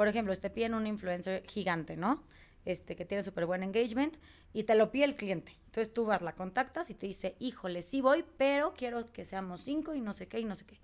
[0.00, 2.22] Por ejemplo, te piden un influencer gigante, ¿no?
[2.64, 4.16] Este, que tiene súper buen engagement
[4.54, 5.58] y te lo pide el cliente.
[5.66, 9.60] Entonces tú vas, la contactas y te dice, híjole, sí voy, pero quiero que seamos
[9.60, 10.80] cinco y no sé qué y no sé qué.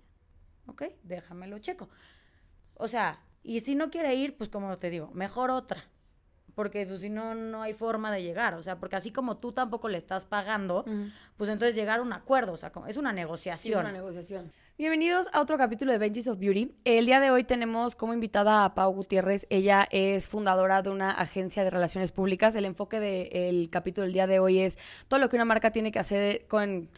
[0.67, 0.83] ¿Ok?
[1.01, 1.89] Déjamelo checo.
[2.75, 5.83] O sea, y si no quiere ir, pues como te digo, mejor otra.
[6.53, 8.53] Porque pues, si no, no hay forma de llegar.
[8.53, 10.85] O sea, porque así como tú tampoco le estás pagando,
[11.37, 12.51] pues entonces llegar a un acuerdo.
[12.51, 13.79] O sea, es una Sí, es negociación.
[13.79, 14.51] una negociación.
[14.79, 16.71] Bienvenidos a otro capítulo de Benches of Beauty.
[16.85, 19.47] El día de hoy tenemos como invitada a Pau Gutiérrez.
[19.49, 22.53] Ella es fundadora de una agencia de relaciones públicas.
[22.53, 25.91] El enfoque del capítulo del día de hoy es todo lo que una marca tiene
[25.91, 26.91] que hacer con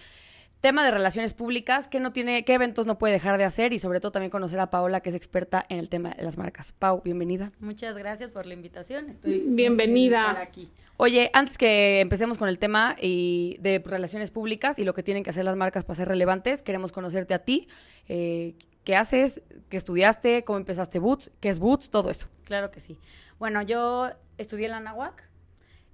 [0.61, 3.79] tema de relaciones públicas, qué no tiene, qué eventos no puede dejar de hacer y
[3.79, 6.73] sobre todo también conocer a Paola, que es experta en el tema de las marcas.
[6.73, 7.51] Pau, bienvenida.
[7.59, 9.09] Muchas gracias por la invitación.
[9.09, 10.19] Estoy Bienvenida.
[10.27, 10.69] estar aquí.
[10.97, 15.23] Oye, antes que empecemos con el tema y de relaciones públicas y lo que tienen
[15.23, 17.69] que hacer las marcas para ser relevantes, queremos conocerte a ti.
[18.09, 19.41] Eh, ¿Qué haces?
[19.69, 20.43] ¿Qué estudiaste?
[20.43, 21.31] ¿Cómo empezaste Boots?
[21.39, 21.89] ¿Qué es Boots?
[21.89, 22.27] Todo eso.
[22.43, 22.97] Claro que sí.
[23.37, 25.23] Bueno, yo estudié en la NAWAC,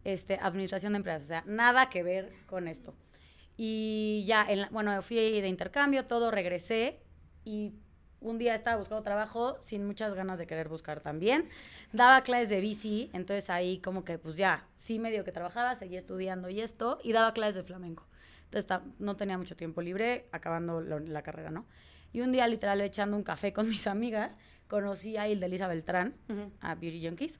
[0.06, 2.96] este, Administración de Empresas, o sea, nada que ver con esto.
[3.58, 7.00] Y ya, en la- bueno, fui de intercambio, todo, regresé
[7.46, 7.74] y
[8.20, 11.50] un día estaba buscando trabajo sin muchas ganas de querer buscar también.
[11.94, 16.00] Daba clases de bici, entonces ahí como que pues ya, sí medio que trabajaba, seguía
[16.00, 18.06] estudiando y esto, y daba clases de flamenco.
[18.46, 21.66] Entonces no tenía mucho tiempo libre acabando la carrera, ¿no?
[22.14, 26.16] Y un día, literal, echando un café con mis amigas, conocí a Hildelisa Beltrán,
[26.62, 27.40] a Beauty Junkies,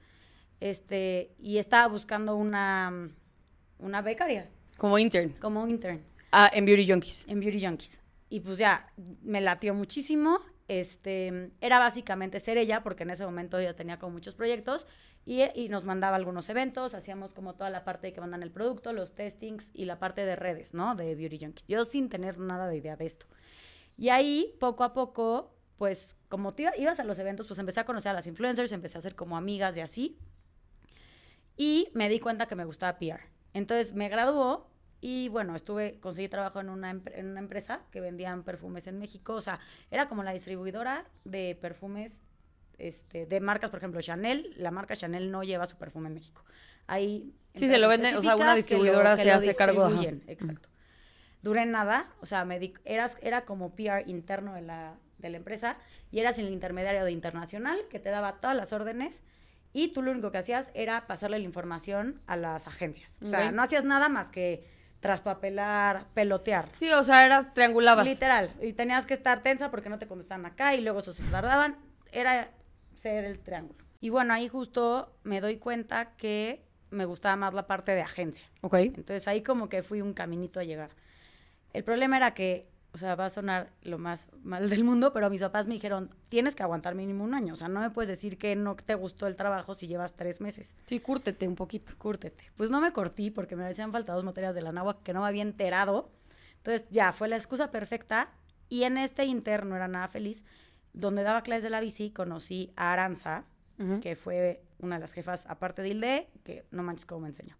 [0.60, 3.10] este, y estaba buscando una,
[3.78, 5.32] una becaria, Como intern.
[5.40, 7.26] como un intern Ah, en Beauty Junkies.
[7.28, 8.00] en Beauty Junkies.
[8.28, 8.92] Y pues ya,
[9.22, 10.40] me latió muchísimo.
[10.68, 14.86] Este, era básicamente ser ella, porque en ese momento yo tenía como muchos proyectos,
[15.24, 18.50] y, y nos mandaba algunos eventos, hacíamos como toda la parte de que mandan el
[18.50, 20.94] producto, los testings y la parte de redes, ¿no?
[20.96, 21.66] De Beauty Junkies.
[21.68, 23.26] Yo sin tener nada de idea de esto.
[23.96, 27.80] Y ahí, poco a poco, pues como te iba- ibas a los eventos, pues empecé
[27.80, 30.18] a conocer a las influencers, empecé a ser como amigas y así.
[31.56, 33.20] Y me di cuenta que me gustaba PR.
[33.56, 34.68] Entonces me graduó
[35.00, 39.34] y bueno, estuve, conseguí trabajo en una, en una empresa que vendían perfumes en México.
[39.34, 42.22] O sea, era como la distribuidora de perfumes
[42.78, 44.52] este, de marcas, por ejemplo, Chanel.
[44.56, 46.44] La marca Chanel no lleva su perfume en México.
[46.86, 50.02] Hay Sí, se lo vende, o sea, una lo- distribuidora se hace cargo, ajá.
[50.26, 50.68] Exacto.
[51.42, 55.36] Duré nada, o sea, me di- eras, era como PR interno de la, de la
[55.38, 55.78] empresa
[56.10, 59.22] y eras el intermediario de internacional que te daba todas las órdenes
[59.76, 63.18] y tú lo único que hacías era pasarle la información a las agencias.
[63.22, 64.64] O sea, no hacías nada más que
[65.00, 66.70] traspapelar, pelotear.
[66.78, 68.06] Sí, o sea, eras triangulabas.
[68.06, 68.50] Literal.
[68.62, 71.76] Y tenías que estar tensa porque no te contestaban acá y luego eso se tardaban.
[72.10, 72.52] Era
[72.94, 73.84] ser el triángulo.
[74.00, 78.48] Y bueno, ahí justo me doy cuenta que me gustaba más la parte de agencia.
[78.62, 78.76] Ok.
[78.76, 80.88] Entonces ahí como que fui un caminito a llegar.
[81.74, 82.66] El problema era que,
[82.96, 86.08] o sea, va a sonar lo más mal del mundo, pero mis papás me dijeron,
[86.30, 87.52] tienes que aguantar mínimo un año.
[87.52, 90.40] O sea, no me puedes decir que no te gustó el trabajo si llevas tres
[90.40, 90.74] meses.
[90.86, 91.92] Sí, cúrtete un poquito.
[91.98, 92.44] Cúrtete.
[92.56, 95.20] Pues no me corté porque me habían faltado dos materias de la náhuatl que no
[95.20, 96.10] me había enterado.
[96.56, 98.32] Entonces ya, fue la excusa perfecta.
[98.70, 100.42] Y en este inter no era nada feliz.
[100.94, 103.44] Donde daba clases de la bici, conocí a Aranza,
[104.00, 107.56] que fue una de las jefas, aparte de Hilde, que no manches cómo me enseñó.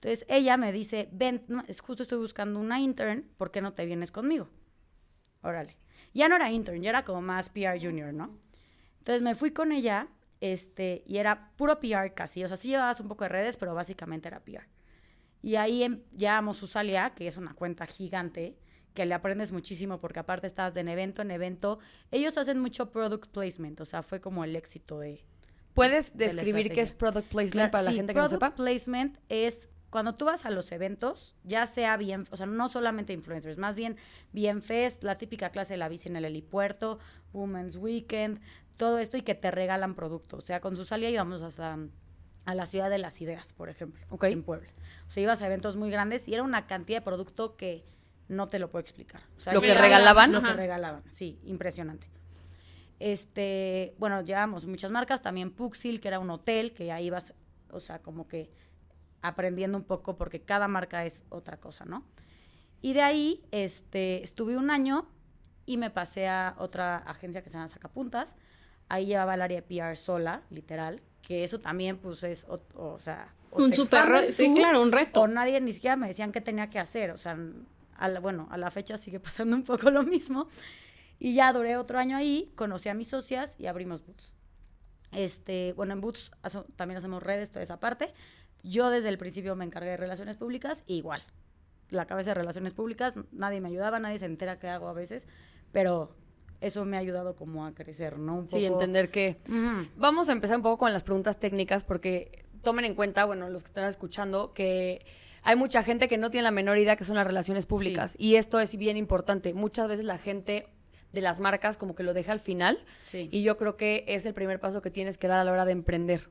[0.00, 3.74] Entonces ella me dice, ven, no, es justo estoy buscando una intern, ¿por qué no
[3.74, 4.48] te vienes conmigo?
[5.42, 5.76] Órale.
[6.14, 8.38] Ya no era intern, ya era como más PR junior, ¿no?
[8.98, 10.08] Entonces me fui con ella,
[10.40, 13.74] este, y era puro PR casi, o sea, sí llevabas un poco de redes, pero
[13.74, 14.66] básicamente era PR.
[15.42, 18.56] Y ahí em, llevamos Susalia, que es una cuenta gigante,
[18.94, 21.78] que le aprendes muchísimo porque aparte estás de en evento en evento.
[22.10, 25.24] Ellos hacen mucho product placement, o sea, fue como el éxito de,
[25.74, 28.28] ¿Puedes de la describir qué es product placement Claro, para la sí, gente que no
[28.28, 28.54] product sepa?
[28.54, 33.12] placement es cuando tú vas a los eventos, ya sea bien, o sea, no solamente
[33.12, 33.96] influencers, más bien
[34.32, 36.98] bien fest, la típica clase de la bici en el helipuerto,
[37.32, 38.40] Women's Weekend,
[38.76, 40.44] todo esto y que te regalan productos.
[40.44, 41.76] O sea, con Susalia íbamos hasta
[42.46, 44.24] a la ciudad de las ideas, por ejemplo, Ok.
[44.24, 44.70] en Puebla.
[45.06, 47.84] O sea, ibas a eventos muy grandes y era una cantidad de producto que
[48.28, 49.22] no te lo puedo explicar.
[49.36, 50.32] O sea, ¿Lo que regalaban?
[50.32, 52.08] Lo que regalaban, sí, impresionante.
[52.98, 57.34] Este, bueno, llevamos muchas marcas, también Puxil, que era un hotel, que ahí vas,
[57.70, 58.50] o sea, como que
[59.22, 62.04] aprendiendo un poco porque cada marca es otra cosa, ¿no?
[62.82, 65.06] Y de ahí, este, estuve un año
[65.66, 68.36] y me pasé a otra agencia que se llama Sacapuntas,
[68.88, 72.98] ahí llevaba el área de PR sola, literal, que eso también, pues, es, o, o
[72.98, 73.34] sea...
[73.50, 75.20] o Un super re- expandes sí, claro, un reto.
[75.20, 77.36] O nadie ni siquiera me decían qué tenía que hacer, o sea,
[77.96, 80.48] a la- bueno, a la fecha sigue pasando un poco lo mismo.
[81.18, 84.32] Y ya duré otro año ahí, conocí a mis socias y abrimos Boots.
[85.12, 86.30] Este, bueno, en Boots
[86.76, 88.14] también hacemos redes, toda esa parte.
[88.62, 91.22] Yo desde el principio me encargué de relaciones públicas, igual.
[91.90, 95.26] La cabeza de relaciones públicas, nadie me ayudaba, nadie se entera qué hago a veces,
[95.72, 96.14] pero
[96.60, 98.36] eso me ha ayudado como a crecer, ¿no?
[98.36, 99.38] Un Sí, poco- entender que...
[99.96, 103.62] Vamos a empezar un poco con las preguntas técnicas porque tomen en cuenta, bueno, los
[103.62, 105.04] que están escuchando, que
[105.42, 108.14] hay mucha gente que no tiene la menor idea que son las relaciones públicas.
[108.18, 109.54] Y esto es bien importante.
[109.54, 110.68] Muchas veces la gente
[111.12, 112.78] de las marcas como que lo deja al final.
[113.00, 113.28] Sí.
[113.32, 115.64] Y yo creo que es el primer paso que tienes que dar a la hora
[115.64, 116.28] de emprender.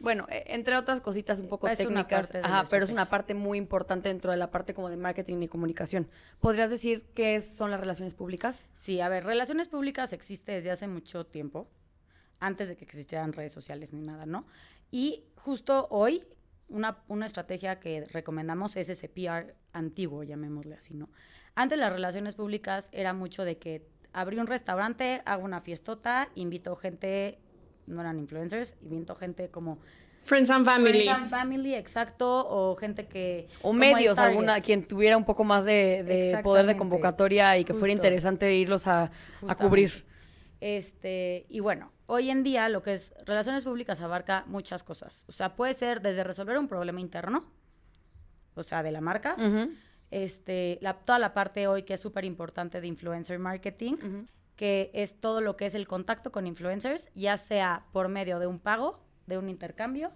[0.00, 3.58] Bueno, eh, entre otras cositas un poco Es técnicas, ajá, pero es una parte muy
[3.58, 6.08] importante dentro de la parte como de marketing y comunicación.
[6.40, 8.66] ¿Podrías decir qué es- son las relaciones públicas?
[8.74, 11.68] Sí, a ver, relaciones públicas existe desde hace mucho tiempo,
[12.40, 14.46] antes de que existieran redes sociales ni nada, ¿no?
[14.90, 16.24] Y justo hoy,
[16.68, 21.10] una, una estrategia que recomendamos es ese PR antiguo, llamémosle así, ¿no?
[21.54, 26.74] Antes las relaciones públicas era mucho de que abrí un restaurante, hago una fiestota, invito
[26.76, 27.38] gente,
[27.92, 29.78] no eran influencers, invito gente como
[30.22, 31.04] Friends and Family.
[31.04, 33.48] Friends and Family, exacto, o gente que...
[33.62, 37.74] O medios, alguna, quien tuviera un poco más de, de poder de convocatoria y que
[37.74, 39.10] fuera interesante irlos a,
[39.48, 40.04] a cubrir.
[40.60, 45.24] Este, y bueno, hoy en día lo que es relaciones públicas abarca muchas cosas.
[45.26, 47.44] O sea, puede ser desde resolver un problema interno,
[48.54, 49.34] o sea, de la marca,
[50.12, 53.96] este, la, toda la parte hoy que es súper importante de influencer marketing,
[54.56, 58.46] que es todo lo que es el contacto con influencers, ya sea por medio de
[58.46, 60.12] un pago, de un intercambio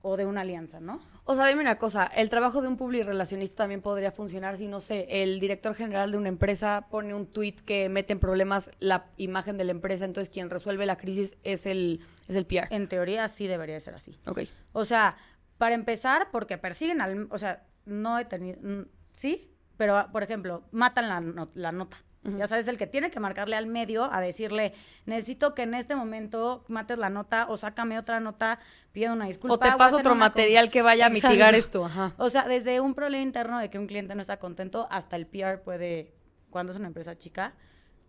[0.00, 1.00] o de una alianza, ¿no?
[1.24, 4.66] O sea, dime una cosa, el trabajo de un public relacionista también podría funcionar si,
[4.66, 8.70] no sé, el director general de una empresa pone un tweet que mete en problemas
[8.78, 12.68] la imagen de la empresa, entonces quien resuelve la crisis es el, es el PR.
[12.70, 14.16] En teoría sí debería ser así.
[14.26, 14.42] Ok.
[14.72, 15.16] O sea,
[15.58, 17.26] para empezar, porque persiguen al...
[17.30, 18.86] O sea, no he tenido...
[19.12, 21.98] Sí, pero, por ejemplo, matan la, la nota.
[22.36, 24.74] Ya sabes, el que tiene que marcarle al medio a decirle,
[25.06, 28.58] necesito que en este momento mates la nota o sácame otra nota,
[28.92, 29.54] pide una disculpa.
[29.54, 31.28] O te paso otro material que vaya a Exacto.
[31.28, 31.84] mitigar esto.
[31.84, 32.12] Ajá.
[32.18, 35.26] O sea, desde un problema interno de que un cliente no está contento hasta el
[35.26, 36.12] PR puede,
[36.50, 37.54] cuando es una empresa chica,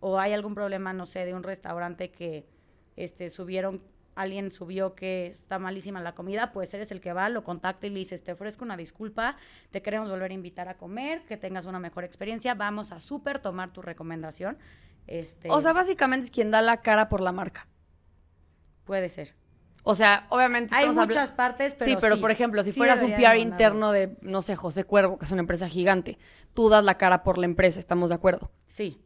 [0.00, 2.46] o hay algún problema, no sé, de un restaurante que
[2.96, 3.82] este, subieron,
[4.20, 7.90] alguien subió que está malísima la comida, pues eres el que va, lo contacta y
[7.90, 9.36] le dices, te ofrezco una disculpa,
[9.70, 13.38] te queremos volver a invitar a comer, que tengas una mejor experiencia, vamos a súper
[13.38, 14.58] tomar tu recomendación.
[15.06, 17.66] Este, O sea, básicamente es quien da la cara por la marca.
[18.84, 19.34] puede ser.
[19.82, 23.02] O sea, obviamente Hay muchas partes, pero sí, pero sí, por ejemplo, si sí fueras
[23.02, 26.18] un PR interno de, no sé, José Cuervo, que es una empresa gigante,
[26.52, 28.50] tú das la cara por la empresa, estamos de acuerdo.
[28.66, 29.00] Sí.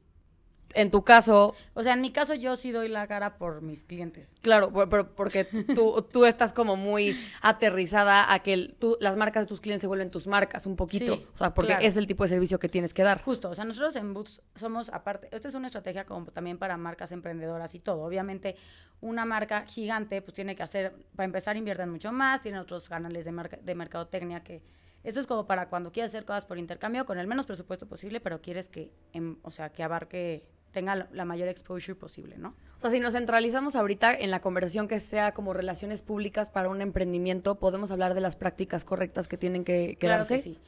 [0.74, 3.84] En tu caso, O sea, en mi caso yo sí doy la cara por mis
[3.84, 4.34] clientes.
[4.42, 9.44] Claro, pero porque tú, tú estás como muy aterrizada a que el- tú, las marcas
[9.44, 11.16] de tus clientes se vuelven tus marcas un poquito.
[11.16, 11.86] Sí, o sea, porque claro.
[11.86, 13.22] es el tipo de servicio que tienes que dar.
[13.22, 16.76] Justo, o sea, nosotros en Boots somos aparte, esta es una estrategia como también para
[16.76, 18.02] marcas emprendedoras y todo.
[18.02, 18.56] Obviamente,
[19.00, 23.24] una marca gigante pues tiene que hacer, para empezar invierten mucho más, tienen otros canales
[23.24, 24.62] de, marca- de mercadotecnia que
[25.04, 28.20] esto es como para cuando quieres hacer cosas por intercambio con el menos presupuesto posible,
[28.20, 32.54] pero quieres que, em, o sea, que abarque, tenga la- mayor exposure posible, ¿no?
[32.76, 36.68] O sea, si nos centralizamos ahorita en la conversación que sea como relaciones públicas para
[36.68, 40.36] un emprendimiento, podemos hablar de las prácticas correctas que tienen que, que Claro darse.
[40.36, 40.58] que sí.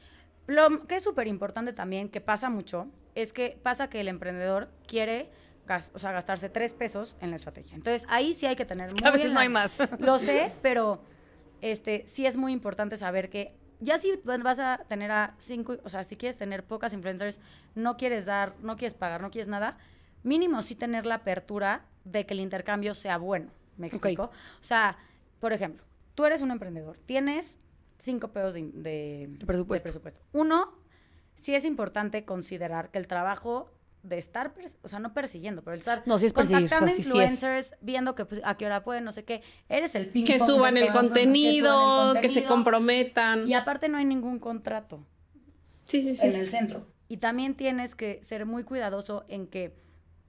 [0.47, 4.69] Lo que es súper importante también, que pasa mucho, es que pasa que el emprendedor
[4.87, 5.29] quiere
[5.67, 7.75] gas- o sea, gastarse tres pesos en la estrategia.
[7.75, 9.77] Entonces, ahí sí hay que tener muy que a veces no hay más.
[9.99, 11.01] Lo sé, pero
[11.61, 15.89] este sí es muy importante saber que ya si vas a tener a cinco, o
[15.89, 17.39] sea, si quieres tener pocas influencers,
[17.75, 19.77] no quieres dar, no quieres pagar, no quieres nada,
[20.23, 23.51] mínimo sí tener la apertura de que el intercambio sea bueno.
[23.77, 24.23] ¿Me explico?
[24.23, 24.97] O sea,
[25.39, 25.83] por ejemplo,
[26.15, 27.57] tú eres un emprendedor, tienes
[27.99, 29.73] cinco pesos de, presupuesto.
[29.73, 30.21] de presupuesto.
[30.33, 30.73] Uno,
[31.35, 33.71] sí es importante considerar que el trabajo
[34.03, 37.01] de estar, o sea, no persiguiendo, pero el estar No, sí es contactando sí, sí
[37.01, 37.07] es.
[37.07, 40.39] influencers, viendo que pues, a qué hora pueden, no sé qué, eres el ping Que
[40.39, 40.83] suban el.
[40.83, 43.47] Que suban el contenido, que se comprometan.
[43.47, 45.05] Y aparte no hay ningún contrato
[45.83, 46.25] Sí, sí, sí.
[46.25, 46.87] en el centro.
[47.09, 49.75] Y también tienes que ser muy cuidadoso en que,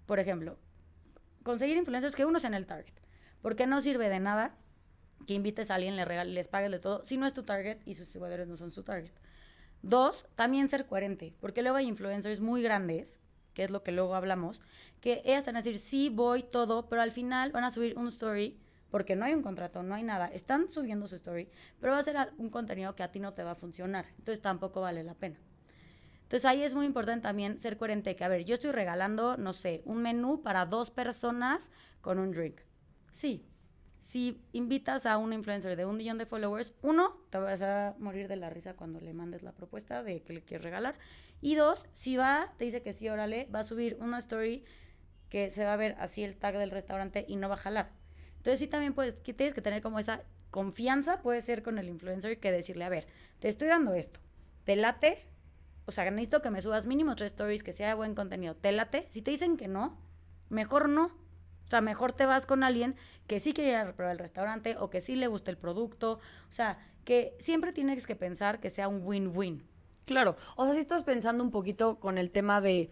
[0.08, 0.56] por ejemplo,
[1.42, 2.94] conseguir influencers que uno sea en el target.
[3.42, 4.56] Porque no sirve de nada
[5.26, 7.78] que invites a alguien, le regales, les pagues de todo, si no es tu target
[7.84, 9.12] y sus seguidores no son su target.
[9.82, 13.20] Dos, también ser coherente, porque luego hay influencers muy grandes,
[13.52, 14.62] que es lo que luego hablamos,
[15.02, 18.08] que ellas van a decir, sí, voy, todo, pero al final van a subir un
[18.08, 18.58] story,
[18.90, 21.50] porque no hay un contrato, no hay nada, están subiendo su story,
[21.80, 24.40] pero va a ser un contenido que a ti no te va a funcionar, entonces
[24.40, 25.38] tampoco vale la pena.
[26.28, 29.54] Entonces ahí es muy importante también ser coherente, que a ver, yo estoy regalando, no
[29.54, 31.70] sé, un menú para dos personas
[32.02, 32.60] con un drink.
[33.12, 33.46] Sí.
[33.98, 38.28] Si invitas a un influencer de un millón de followers, uno, te vas a morir
[38.28, 40.96] de la risa cuando le mandes la propuesta de que le quieres regalar.
[41.40, 44.66] Y dos, si va, te dice que sí, órale, va a subir una story
[45.30, 47.92] que se va a ver así el tag del restaurante y no va a jalar.
[48.36, 51.88] Entonces sí también puedes, que tienes que tener como esa confianza, puede ser con el
[51.88, 53.06] influencer, que decirle, a ver,
[53.38, 54.20] te estoy dando esto,
[54.64, 55.26] te late,
[55.88, 59.06] o sea, necesito que me subas mínimo tres stories, que sea buen contenido, te late.
[59.08, 59.96] Si te dicen que no,
[60.50, 61.06] mejor no.
[61.06, 62.94] O sea, mejor te vas con alguien
[63.26, 66.20] que sí quiere ir a probar el restaurante o que sí le guste el producto.
[66.46, 69.66] O sea, que siempre tienes que pensar que sea un win-win.
[70.04, 72.90] Claro, o sea, si estás pensando un poquito con el tema de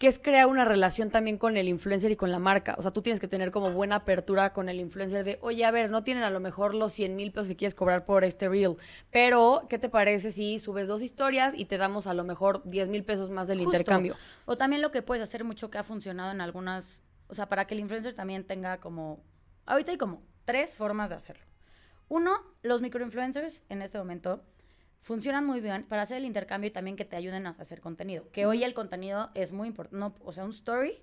[0.00, 2.74] que es crear una relación también con el influencer y con la marca.
[2.78, 5.70] O sea, tú tienes que tener como buena apertura con el influencer de, oye, a
[5.70, 8.48] ver, no tienen a lo mejor los 100 mil pesos que quieres cobrar por este
[8.48, 8.78] reel,
[9.10, 12.88] pero ¿qué te parece si subes dos historias y te damos a lo mejor 10
[12.88, 13.76] mil pesos más del Justo.
[13.76, 14.16] intercambio?
[14.46, 17.66] O también lo que puedes hacer mucho que ha funcionado en algunas, o sea, para
[17.66, 19.22] que el influencer también tenga como,
[19.66, 21.44] ahorita hay como tres formas de hacerlo.
[22.08, 24.42] Uno, los microinfluencers en este momento
[25.02, 28.30] funcionan muy bien para hacer el intercambio y también que te ayuden a hacer contenido.
[28.32, 30.98] Que hoy el contenido es muy importante, no, o sea, un story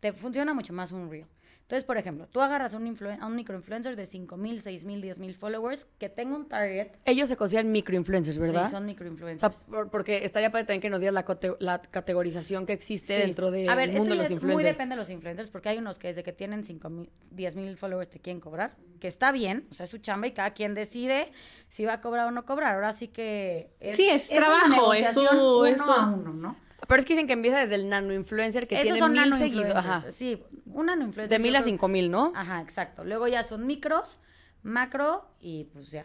[0.00, 1.26] te funciona mucho más un reel.
[1.70, 5.00] Entonces, por ejemplo, tú agarras a un, a un microinfluencer de 5 mil, 6 mil,
[5.00, 6.88] 10 mil followers que tenga un target.
[7.04, 8.64] Ellos se consideran microinfluencers, ¿verdad?
[8.64, 9.60] Sí, son O sea, microinfluencers.
[9.70, 11.24] por- porque estaría padre también que nos dieras
[11.60, 13.20] la, categorización que existe Sí.
[13.20, 14.54] dentro del A ver, mundo esto de los es influencers.
[14.56, 17.54] Muy depende de los influencers, porque hay unos que desde que tienen 5 mil, 10
[17.54, 20.50] mil followers te quieren cobrar, que está bien, o sea, es su chamba y cada
[20.50, 21.30] quien decide
[21.68, 22.74] si va a cobrar o no cobrar.
[22.74, 23.70] Ahora sí que.
[23.92, 26.56] Sí, es trabajo, es su- uno es su- a uno, ¿no?
[26.88, 29.20] Pero es que dicen que empieza desde el nano influencer que Esos tiene son mil.
[29.32, 29.44] Ajá.
[29.46, 30.14] influencers.
[30.14, 31.38] Sí, un nano influencer.
[31.38, 32.32] De mil a creo- cinco mil, ¿no?
[32.34, 33.04] Ajá, exacto.
[33.04, 34.18] Luego ya son micros,
[34.62, 36.04] macro y pues ya.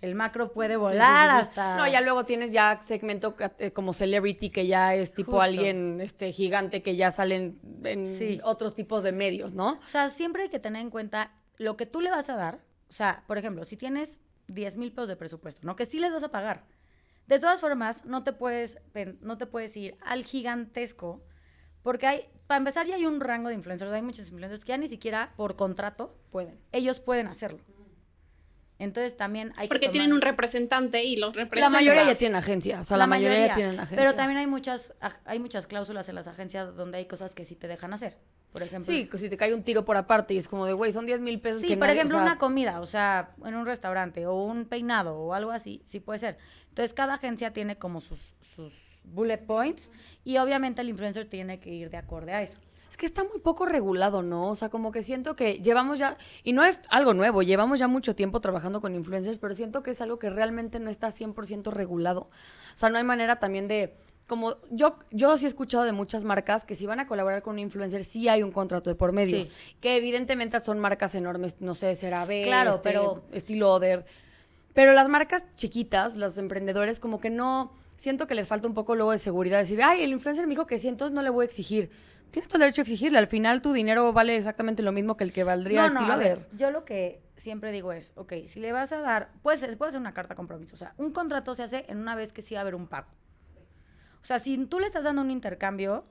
[0.00, 1.48] El macro puede sí, volar sí, sí.
[1.50, 1.76] hasta.
[1.76, 5.42] No, ya luego tienes ya segmento eh, como celebrity que ya es tipo Justo.
[5.42, 9.72] alguien este gigante que ya salen en otros tipos de medios, ¿no?
[9.82, 12.60] O sea, siempre hay que tener en cuenta lo que tú le vas a dar.
[12.88, 15.76] O sea, por ejemplo, si tienes 10 mil pesos de presupuesto, ¿no?
[15.76, 16.64] Que sí les vas a pagar.
[17.30, 18.78] De todas formas, no te puedes,
[19.20, 21.22] no te puedes ir al gigantesco,
[21.80, 23.92] porque hay, para empezar, ya hay un rango de influencers.
[23.92, 26.58] Hay muchos influencers que ya ni siquiera por contrato Pueden.
[26.72, 27.60] ellos pueden hacerlo.
[28.80, 31.70] Entonces también hay que Porque tienen un representante y los La representa.
[31.70, 33.96] mayoría ya tienen agencia, o sea, la, mayoría, ya tienen agencia.
[33.96, 34.92] Pero también hay muchas,
[35.24, 38.18] hay muchas cláusulas en las agencias donde hay cosas que sí te dejan hacer.
[38.52, 40.92] Por ejemplo, Sí, si te cae un tiro por aparte y es como de, güey,
[40.92, 43.30] son 10 mil pesos Sí, que por nadie- ejemplo, o sea, una comida, o sea,
[43.44, 46.36] en un restaurante o un peinado o algo así, sí puede ser.
[46.68, 49.90] Entonces, cada agencia tiene como sus, sus bullet points
[50.24, 52.58] y obviamente el influencer tiene que ir de acorde a eso.
[52.90, 54.48] Es que está muy poco regulado, ¿no?
[54.50, 57.86] O sea, como que siento que llevamos ya, y no es algo nuevo, llevamos ya
[57.86, 61.70] mucho tiempo trabajando con influencers, pero siento que es algo que realmente no está 100%
[61.70, 62.22] regulado.
[62.74, 63.94] O sea, no hay manera también de,
[64.30, 67.54] como yo, yo sí he escuchado de muchas marcas que si van a colaborar con
[67.54, 69.36] un influencer, sí hay un contrato de por medio.
[69.36, 69.50] Sí.
[69.80, 74.06] Que evidentemente son marcas enormes, no sé, CeraVe, Claro, este, pero- estilo Oder.
[74.72, 77.72] Pero las marcas chiquitas, los emprendedores, como que no.
[77.96, 79.58] Siento que les falta un poco luego de seguridad.
[79.58, 81.90] Decir, ay, el influencer me dijo que sí, entonces no le voy a exigir.
[82.30, 83.18] Tienes todo el derecho a exigirle.
[83.18, 86.12] Al final tu dinero vale exactamente lo mismo que el que valdría no, no, estilo
[86.12, 86.48] a ver, Oder.
[86.56, 90.00] yo lo que siempre digo es, ok, si le vas a dar, pues puede hacer
[90.00, 90.76] una carta compromiso.
[90.76, 92.86] O sea, un contrato se hace en una vez que sí va a haber un
[92.86, 93.08] pago.
[94.22, 96.04] O sea, si tú le estás dando un intercambio,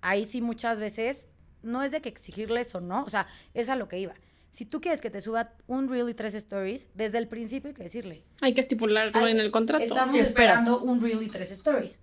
[0.00, 1.28] ahí sí muchas veces
[1.62, 4.14] no es de que exigirles o no, o sea, es a lo que iba.
[4.52, 7.74] Si tú quieres que te suba un reel y tres stories, desde el principio hay
[7.74, 8.24] que decirle.
[8.40, 9.84] Hay que estipularlo en el contrato.
[9.84, 12.00] Estamos esperando un reel y tres stories.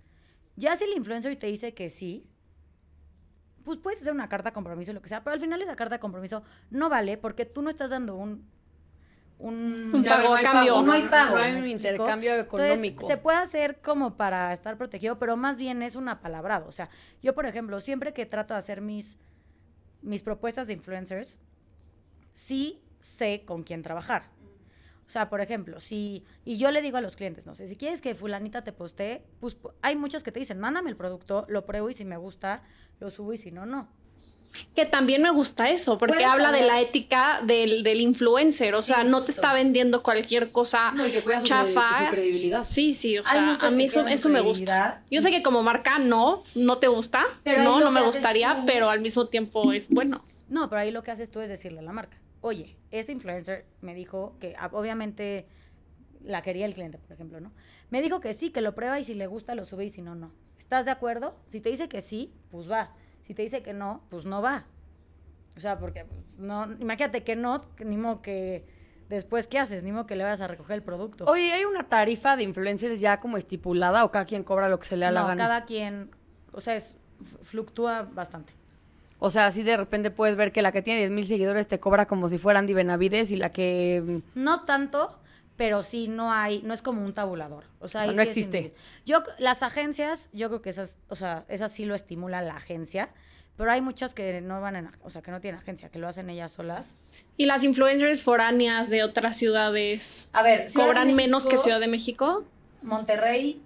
[0.56, 2.28] Ya si el influencer te dice que sí,
[3.64, 5.96] pues puedes hacer una carta de compromiso, lo que sea, pero al final esa carta
[5.96, 8.46] de compromiso no vale porque tú no estás dando un...
[9.38, 10.74] Un, Un pago no a hay cambio.
[10.74, 11.36] pago, no hay pago.
[11.36, 13.06] No hay ¿me un intercambio Entonces, económico.
[13.06, 16.68] se puede hacer como para estar protegido, pero más bien es una palabrado.
[16.68, 16.88] O sea,
[17.22, 19.16] yo, por ejemplo, siempre que trato de hacer mis,
[20.02, 21.38] mis propuestas de influencers,
[22.32, 24.24] sí sé con quién trabajar.
[25.06, 27.76] O sea, por ejemplo, si, y yo le digo a los clientes, no sé, si
[27.76, 31.44] quieres que fulanita te postee, pues pu- hay muchos que te dicen, mándame el producto,
[31.48, 32.62] lo pruebo y si me gusta,
[33.00, 33.88] lo subo y si no, no.
[34.74, 38.74] Que también me gusta eso, porque habla de la ética del, del influencer.
[38.74, 42.06] O Sí, sea, no te está vendiendo cualquier cosa No, que chafa.
[42.06, 42.62] su credibilidad.
[42.62, 45.02] Sí, sí, o sea, a mí eso, eso me gusta.
[45.10, 48.66] Yo sé que como marca no, no te gusta, Pero no, no me gustaría, tú-
[48.66, 50.24] pero al mismo tiempo es bueno.
[50.48, 53.64] No, pero ahí lo que haces tú es decirle a la marca, oye, este influencer
[53.80, 55.46] me dijo que ah, obviamente
[56.22, 57.52] la quería el cliente, por ejemplo, ¿no?
[57.90, 60.00] Me dijo que sí, que lo prueba y si le gusta lo sube y si
[60.02, 60.32] no, no.
[60.58, 61.36] ¿Estás de acuerdo?
[61.48, 62.92] Si te dice que sí, pues va.
[63.26, 64.66] Si te dice que no, pues no va.
[65.56, 68.66] O sea, porque pues, no, imagínate que no, ni modo que
[69.08, 69.82] después, ¿qué haces?
[69.82, 71.24] Ni modo que le vayas a recoger el producto.
[71.26, 74.86] Oye, ¿hay una tarifa de influencers ya como estipulada o cada quien cobra lo que
[74.86, 75.44] se le da la no, gana?
[75.44, 76.10] cada quien,
[76.52, 76.96] o sea, es,
[77.42, 78.52] fluctúa bastante.
[79.18, 81.80] O sea, así de repente puedes ver que la que tiene 10 mil seguidores te
[81.80, 84.20] cobra como si fuera Andy Benavides y la que...
[84.34, 85.18] No tanto,
[85.56, 87.64] pero sí no hay, no es como un tabulador.
[87.80, 88.74] O sea, O sea, ahí no sí existe.
[89.06, 93.10] Yo, las agencias, yo creo que esas, o sea, esas sí lo estimula la agencia,
[93.56, 96.08] pero hay muchas que no van en, o sea, que no tienen agencia, que lo
[96.08, 96.96] hacen ellas solas.
[97.36, 102.44] Y las influencers foráneas de otras ciudades A ver, cobran menos que Ciudad de México.
[102.82, 103.62] Monterrey.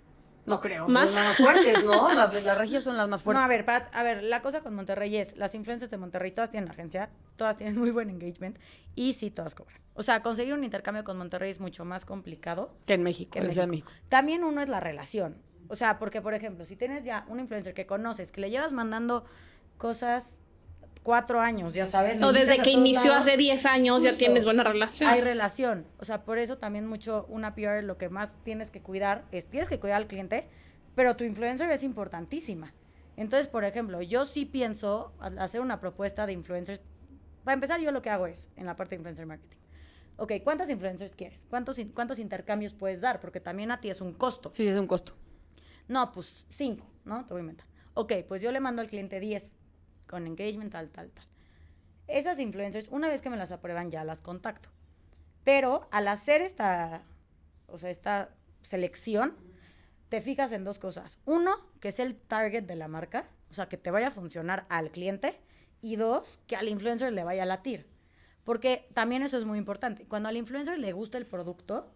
[0.48, 0.88] No creo.
[0.88, 1.10] ¿Más?
[1.12, 2.12] Son las más fuertes, ¿no?
[2.14, 3.40] Las, las regias son las más fuertes.
[3.40, 6.32] No, a ver, para- a ver, la cosa con Monterrey es, las influencers de Monterrey
[6.32, 8.58] todas tienen agencia, todas tienen muy buen engagement
[8.94, 9.80] y sí, todas cobran.
[9.94, 13.38] O sea, conseguir un intercambio con Monterrey es mucho más complicado Que en México, que
[13.38, 13.90] en en la Ciudad de México.
[13.90, 14.06] México.
[14.08, 15.36] También uno es la relación.
[15.68, 18.72] O sea, porque, por ejemplo, si tienes ya un influencer que conoces, que le llevas
[18.72, 19.24] mandando
[19.76, 20.38] cosas
[21.02, 22.22] cuatro años, ya sabes.
[22.22, 25.10] O desde que inició lados, hace 10 años ya tienes buena relación.
[25.10, 25.86] Hay relación.
[25.98, 29.46] O sea, por eso también mucho una PR lo que más tienes que cuidar es,
[29.46, 30.48] tienes que cuidar al cliente,
[30.94, 32.74] pero tu influencer es importantísima.
[33.16, 36.80] Entonces, por ejemplo, yo sí pienso hacer una propuesta de influencers.
[37.44, 39.58] Para empezar, yo lo que hago es, en la parte de influencer marketing.
[40.18, 41.46] Ok, ¿cuántas influencers quieres?
[41.48, 43.20] ¿Cuántos, ¿Cuántos intercambios puedes dar?
[43.20, 44.50] Porque también a ti es un costo.
[44.54, 45.14] Sí, sí, es un costo.
[45.88, 47.24] No, pues cinco, ¿no?
[47.24, 47.66] Te voy a inventar.
[47.94, 49.54] Ok, pues yo le mando al cliente 10
[50.08, 51.24] con engagement tal, tal, tal.
[52.08, 54.70] Esas influencers, una vez que me las aprueban, ya las contacto.
[55.44, 57.02] Pero al hacer esta,
[57.66, 58.30] o sea, esta
[58.62, 59.36] selección,
[60.08, 61.18] te fijas en dos cosas.
[61.26, 64.66] Uno, que es el target de la marca, o sea, que te vaya a funcionar
[64.68, 65.38] al cliente.
[65.80, 67.86] Y dos, que al influencer le vaya a latir.
[68.42, 70.06] Porque también eso es muy importante.
[70.06, 71.92] Cuando al influencer le gusta el producto,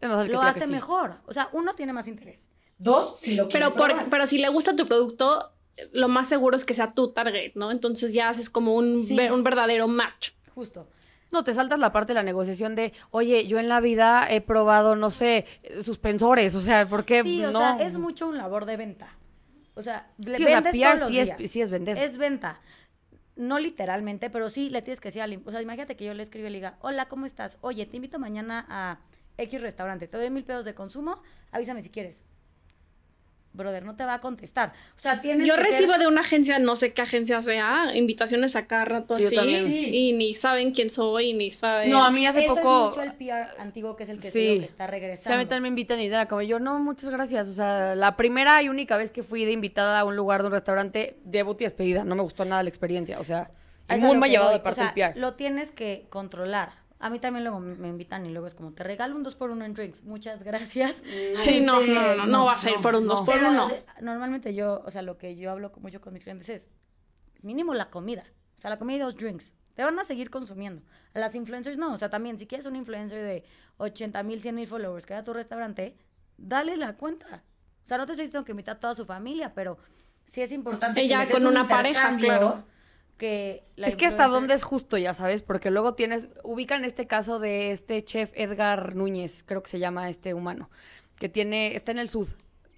[0.00, 0.70] lo hace sí.
[0.72, 1.16] mejor.
[1.26, 2.48] O sea, uno tiene más interés.
[2.76, 5.52] Dos, si lo quiere Pero, por- pero si le gusta tu producto,
[5.92, 7.70] lo más seguro es que sea tu target, ¿no?
[7.70, 9.16] Entonces ya haces como un, Sí.
[9.16, 10.30] ver- un verdadero match.
[10.54, 10.88] Justo.
[11.30, 14.40] No, te saltas la parte de la negociación de, oye, yo en la vida he
[14.40, 15.44] probado, no sé,
[15.82, 17.58] suspensores, o sea, ¿por qué Sí, o no?
[17.58, 19.14] sea, es mucho un labor de venta.
[19.74, 21.50] O sea, le Sí, o sea, vendes PR todos los sí es- días.
[21.52, 21.98] sí es vender.
[21.98, 22.60] Es venta.
[23.36, 25.32] No literalmente, pero sí le tienes que decir al...
[25.32, 27.56] im- O sea, imagínate que yo le escribo y le diga, hola, ¿cómo estás?
[27.60, 28.98] Oye, te invito mañana a
[29.36, 30.08] X restaurante.
[30.08, 31.22] Te doy mil pesos de consumo.
[31.52, 32.24] Avísame si quieres.
[33.58, 34.72] Brother, no te va a contestar.
[34.96, 37.90] O sea, tienes Yo que ser- recibo de una agencia, no sé qué agencia sea,
[37.94, 39.58] invitaciones a cada rato Sí, así.
[39.58, 39.90] Sí.
[39.92, 41.90] Y ni saben quién soy, ni saben.
[41.90, 42.88] No, a mí hace Eso poco...
[42.90, 44.38] es mucho el PR antiguo, que es el que, Sí.
[44.40, 45.38] digo que está Sí, a regresando.
[45.38, 47.48] mí también me invitan y como yo, no, muchas gracias.
[47.48, 50.46] O sea, la primera y única vez que fui de invitada a un lugar de
[50.46, 52.04] un restaurante, debut y despedida.
[52.04, 53.50] No me gustó nada la experiencia, o sea,
[53.88, 55.18] Es muy lo me ha que llevado de parte o sea, del PR.
[55.20, 56.70] Lo tienes que controlar.
[57.00, 59.50] A mí también luego me invitan y luego es como, te regalo un 2 por
[59.50, 60.02] 1 en drinks.
[60.04, 61.02] Muchas gracias.
[61.44, 63.68] Sí, no, Este, no, no, no vas a ir por un dos por Pero uno.
[63.68, 66.70] las- normalmente yo, o sea, lo que yo hablo mucho con mis clientes es
[67.42, 68.24] mínimo la comida.
[68.56, 69.52] O sea, la comida y dos drinks.
[69.74, 70.82] Te van a seguir consumiendo.
[71.14, 71.92] A las influencers no.
[71.92, 73.44] O sea, también, si quieres un influencer de
[73.76, 75.96] 80 mil, 100 mil followers que vaya a tu restaurante,
[76.36, 77.44] dale la cuenta.
[77.84, 79.78] O sea, no te estoy diciendo que invita a toda su familia, pero
[80.24, 81.00] sí es importante.
[81.00, 82.64] Ella con un una pareja, claro.
[83.18, 87.06] Que la Es que hasta dónde es justo, ya sabes, porque luego tienes, ubican este
[87.06, 90.70] caso de este chef Edgar Núñez, creo que se llama este humano,
[91.18, 92.28] que tiene, está en el sud.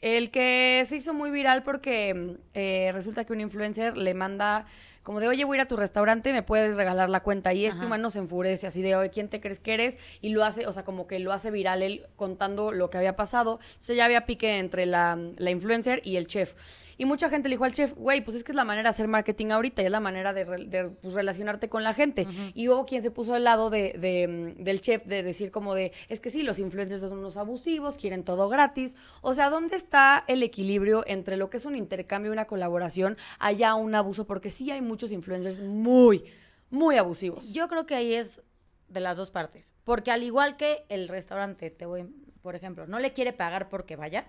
[0.01, 4.65] El que se hizo muy viral porque eh, resulta que un influencer le manda
[5.03, 7.53] como de, oye, voy a ir a tu restaurante, me puedes regalar la cuenta.
[7.53, 7.87] Y este Ajá.
[7.87, 9.99] humano se enfurece así de, oye, ¿quién te crees que eres?
[10.21, 13.17] Y lo hace, o sea, como que lo hace viral él contando lo que había
[13.17, 13.61] pasado.
[13.63, 16.55] Entonces ya había pique entre la, la influencer y el chef.
[17.01, 18.91] Y mucha gente le dijo al chef, güey, pues es que es la manera de
[18.91, 22.27] hacer marketing ahorita y es la manera de, re- de, pues, relacionarte con la gente.
[22.55, 25.75] Y hubo quien se puso al lado de, de, mm, del chef de decir como
[25.75, 28.97] de, es que sí, los influencers son unos abusivos, quieren todo gratis.
[29.23, 33.17] O sea, ¿dónde está el equilibrio entre lo que es un intercambio y una colaboración
[33.39, 34.27] allá un abuso?
[34.27, 36.25] Porque sí hay muchos influencers muy,
[36.69, 37.51] muy abusivos.
[37.51, 38.43] Yo creo que ahí es
[38.89, 39.73] de las dos partes.
[39.85, 42.05] Porque al igual que el restaurante, te voy,
[42.43, 44.27] por ejemplo, no le quiere pagar porque vaya.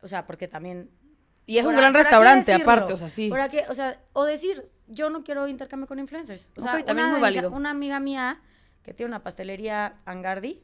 [0.00, 0.90] O sea, porque también.
[1.46, 3.28] Y es un por gran restaurante decirlo, aparte, o sea, sí.
[3.28, 6.48] por aquí- o sea, o decir, yo no quiero intercambio con influencers.
[6.56, 7.50] O sea, también una, es muy válido.
[7.50, 8.40] una amiga mía
[8.82, 10.62] que tiene una pastelería Angardi,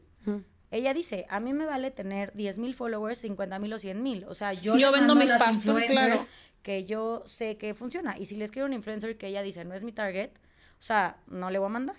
[0.71, 4.25] ella dice, a mí me vale tener 10 mil followers, 50 mil o 100 mil.
[4.29, 6.27] O sea, yo, Yo vendo mis influencers claro.
[6.63, 8.17] que yo sé que funciona.
[8.19, 10.31] Y si le escribo a un influencer que ella dice, no es mi target,
[10.79, 11.97] o sea, no le voy a mandar.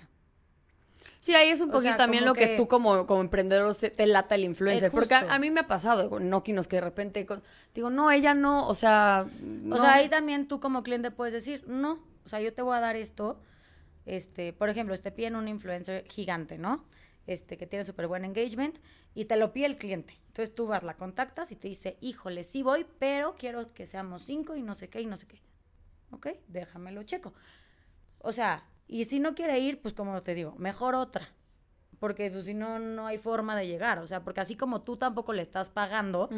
[1.21, 3.75] Sí, ahí es un O poquito sea, también lo que, que- tú como, como emprendedor
[3.75, 4.87] te lata el influencer.
[4.87, 7.43] Eh, porque a, mí me ha pasado con Nokinos que de repente con-
[7.75, 9.27] digo, no, ella no, o sea...
[9.39, 9.75] no.
[9.75, 12.75] O sea, ahí también tú como cliente puedes decir, no, o sea, yo te voy
[12.75, 13.39] a dar esto,
[14.07, 16.85] este, por ejemplo, te piden un influencer gigante, ¿no?
[17.27, 18.79] Este, que tiene súper buen engagement
[19.13, 20.19] y te lo pide el cliente.
[20.25, 24.23] Entonces tú vas, la contactas y te dice, híjole, sí voy, pero quiero que seamos
[24.23, 25.39] cinco y no sé qué y no sé qué.
[26.09, 26.29] ¿Ok?
[26.47, 27.31] Déjamelo checo.
[28.17, 31.29] O sea, y si no quiere ir, pues como te digo, mejor otra.
[31.99, 34.97] porque pues, si no, no hay forma de llegar, o sea, porque así como tú
[34.97, 36.31] tampoco le estás pagando,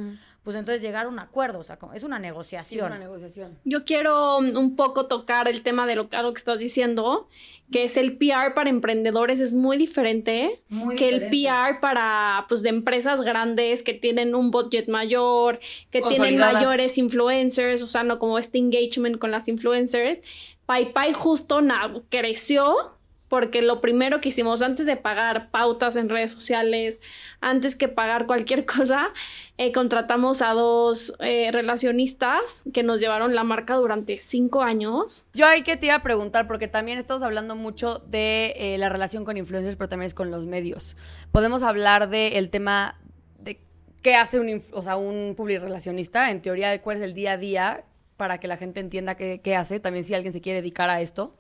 [0.44, 2.86] pues entonces llegar a un acuerdo, o sea, como- es una Sí, es negociación.
[2.88, 3.58] una negociación.
[3.64, 7.30] Yo quiero um, un poco tocar el tema de lo, algo que estás diciendo,
[7.72, 11.38] que es el PR para emprendedores es muy diferente Muy que diferente.
[11.38, 15.60] el PR para pues de empresas grandes que tienen un budget mayor,
[15.92, 20.22] que tienen mayores influencers, o sea, no como este engagement con las influencers.
[20.66, 21.62] PayPay justo
[22.10, 22.94] creció
[23.34, 27.00] porque lo primero que hicimos antes de pagar pautas en redes sociales,
[27.42, 29.10] antes que pagar cualquier cosa,
[29.58, 35.26] eh, contratamos a dos eh, relacionistas que nos llevaron la marca durante cinco años.
[35.34, 38.90] Yo ahí que te iba a preguntar, porque también estamos hablando mucho de eh, la
[38.90, 40.96] relación con influencers, pero también es con los medios.
[41.32, 43.00] Podemos hablar del tema
[43.40, 43.60] de
[44.04, 47.84] qué hace un, o un publirelacionista, en teoría, cuál es el día a día,
[48.24, 51.02] para que la gente entienda qué, qué hace, también si alguien se quiere dedicar a
[51.02, 51.36] esto.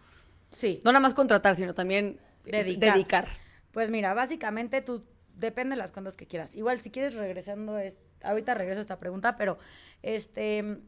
[0.51, 0.81] Sí.
[0.83, 3.25] No nada más contratar, sino también dedicar.
[3.71, 5.05] Pues mira, básicamente tú
[5.37, 6.55] depende de las cuentas que quieras.
[6.55, 9.57] Igual si quieres regresando, es- ahorita regreso a esta pregunta, pero
[10.01, 10.79] este,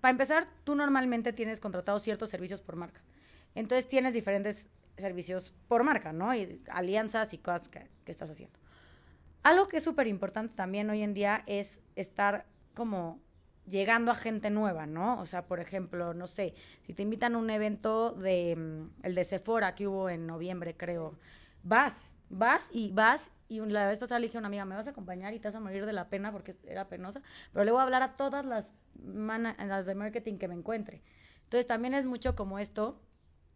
[0.00, 3.02] para empezar, tú normalmente tienes contratados ciertos servicios por marca.
[3.54, 6.34] Entonces tienes diferentes servicios por marca, ¿no?
[6.34, 8.58] Y alianzas y cosas que, que estás haciendo.
[9.42, 13.20] Algo que es súper importante también hoy en día es estar como
[13.66, 15.20] llegando a gente nueva, ¿no?
[15.20, 19.14] O sea, por ejemplo, no sé, si te invitan a un evento de mm, el
[19.14, 21.18] de Sephora que hubo en noviembre, creo,
[21.62, 24.86] vas, vas y vas y la vez pasada le dije a una amiga, ¿me vas
[24.86, 27.22] a acompañar y te vas a morir de la pena porque era penosa?
[27.52, 31.02] Pero le voy a hablar a todas las, las de marketing que me encuentre.
[31.44, 33.00] Entonces también es mucho como esto,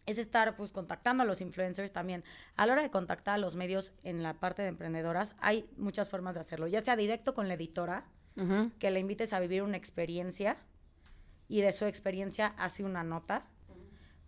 [0.07, 2.23] es estar pues contactando a los influencers también.
[2.57, 6.09] A la hora de contactar a los medios en la parte de emprendedoras, hay muchas
[6.09, 8.05] formas de hacerlo, ya sea directo con la editora,
[8.79, 10.57] Que le invites a vivir una experiencia
[11.49, 13.47] y de su experiencia hace una nota.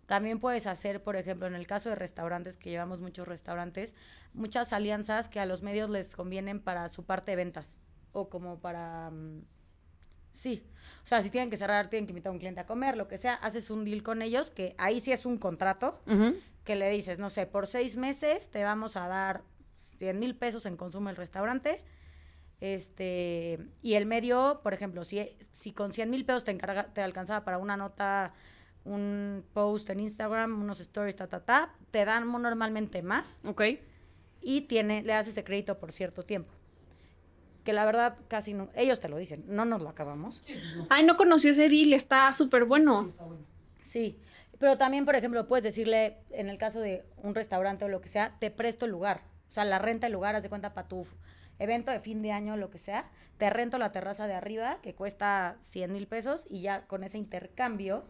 [0.05, 3.95] También puedes hacer, por ejemplo, en el caso de restaurantes, que llevamos muchos restaurantes,
[4.33, 7.77] muchas alianzas que a los medios les convienen para su parte de ventas
[8.11, 9.09] o como para...
[9.11, 9.45] mm,
[10.33, 10.65] sí,
[11.03, 13.07] o sea, si tienen que cerrar, tienen que invitar a un cliente a comer, lo
[13.07, 16.01] que sea, haces un deal con ellos, que ahí sí es un contrato,
[16.65, 19.43] que le dices, no sé, por seis meses te vamos a dar
[19.97, 21.83] 100 mil pesos en consumo del restaurante.
[22.61, 27.01] Este, y el medio, por ejemplo, si, si con 100 mil pesos te, encarga, te
[27.01, 28.33] alcanzaba para una nota,
[28.85, 33.63] un post en Instagram, unos stories, ta, ta, ta, te dan normalmente más Ok.
[34.41, 36.53] y tiene, le haces ese crédito por cierto tiempo.
[37.63, 40.41] Que la verdad casi no, ellos te lo dicen, no nos lo acabamos.
[40.89, 43.07] Ay, no conocí ese deal, está súper bueno.
[43.83, 44.19] Sí,
[44.59, 48.09] pero también, por ejemplo, puedes decirle, en el caso de un restaurante o lo que
[48.09, 49.23] sea, te presto el lugar.
[49.49, 51.05] O sea, la renta del lugar, haz de cuenta para tu
[51.61, 53.05] evento de fin de año, lo que sea,
[53.37, 57.17] te rento la terraza de arriba, que cuesta 100 mil pesos, y ya con ese
[57.17, 58.03] intercambio...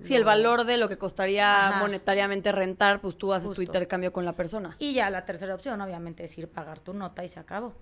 [0.00, 1.80] Si el lo- valor de lo que costaría Ajá.
[1.80, 4.74] monetariamente rentar, pues tú haces tu intercambio con la persona.
[4.78, 7.74] Y ya la tercera opción, obviamente, es ir pagar tu nota y se acabó.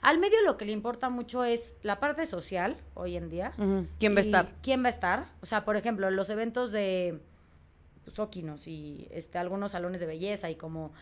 [0.00, 3.52] Al medio lo que le importa mucho es la parte social, hoy en día.
[3.98, 4.48] ¿Quién va a estar?
[4.62, 5.24] ¿Quién va a estar?
[5.42, 7.20] O sea, por ejemplo, los eventos de
[8.04, 10.92] pues, Oquinos y este, algunos salones de belleza y como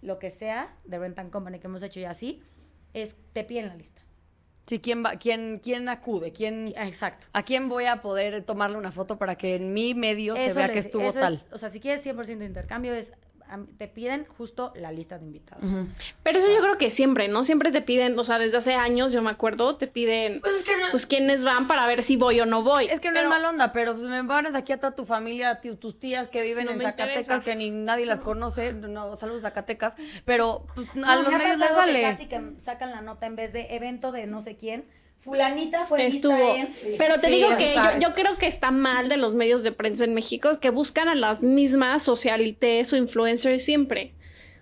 [0.00, 2.42] lo que sea de Rent and Company que hemos hecho y así,
[2.94, 4.02] es te piden la lista.
[4.66, 6.32] Sí, ¿quién, va, quién, quién acude?
[6.32, 7.26] ¿Quién, Exacto.
[7.32, 10.66] ¿A quién voy a poder tomarle una foto para que en mi medio se vea
[10.68, 11.34] les- que estuvo tal?
[11.34, 13.12] es- o sea, si quieres 100% de intercambio, es
[13.78, 15.70] te piden justo la lista de invitados.
[16.22, 17.44] Pero eso yo creo que siempre, ¿no?
[17.44, 20.40] Siempre te piden, o sea, desde hace años, yo me acuerdo, te piden,
[20.90, 22.86] pues, quiénes van para ver si voy o no voy.
[22.86, 25.04] Es que no Pero- es mal onda, pero pues, me pones aquí a toda tu
[25.04, 27.40] familia, tus tías que viven No en Zacatecas, interesa.
[27.44, 28.72] que ni nadie las conoce.
[28.72, 29.96] No, saludos Zacatecas.
[30.24, 32.02] Pero pues, No, a los medios les pasado que vale.
[32.02, 34.84] Casi que sacan la nota en vez de evento de no sé quién.
[35.22, 36.34] Fulanita fue Estuvo.
[36.36, 36.96] lista en...
[36.98, 39.70] Pero te Sí, digo que yo, yo creo que está mal de los medios de
[39.72, 44.14] prensa en México que buscan a las mismas socialites o influencers siempre.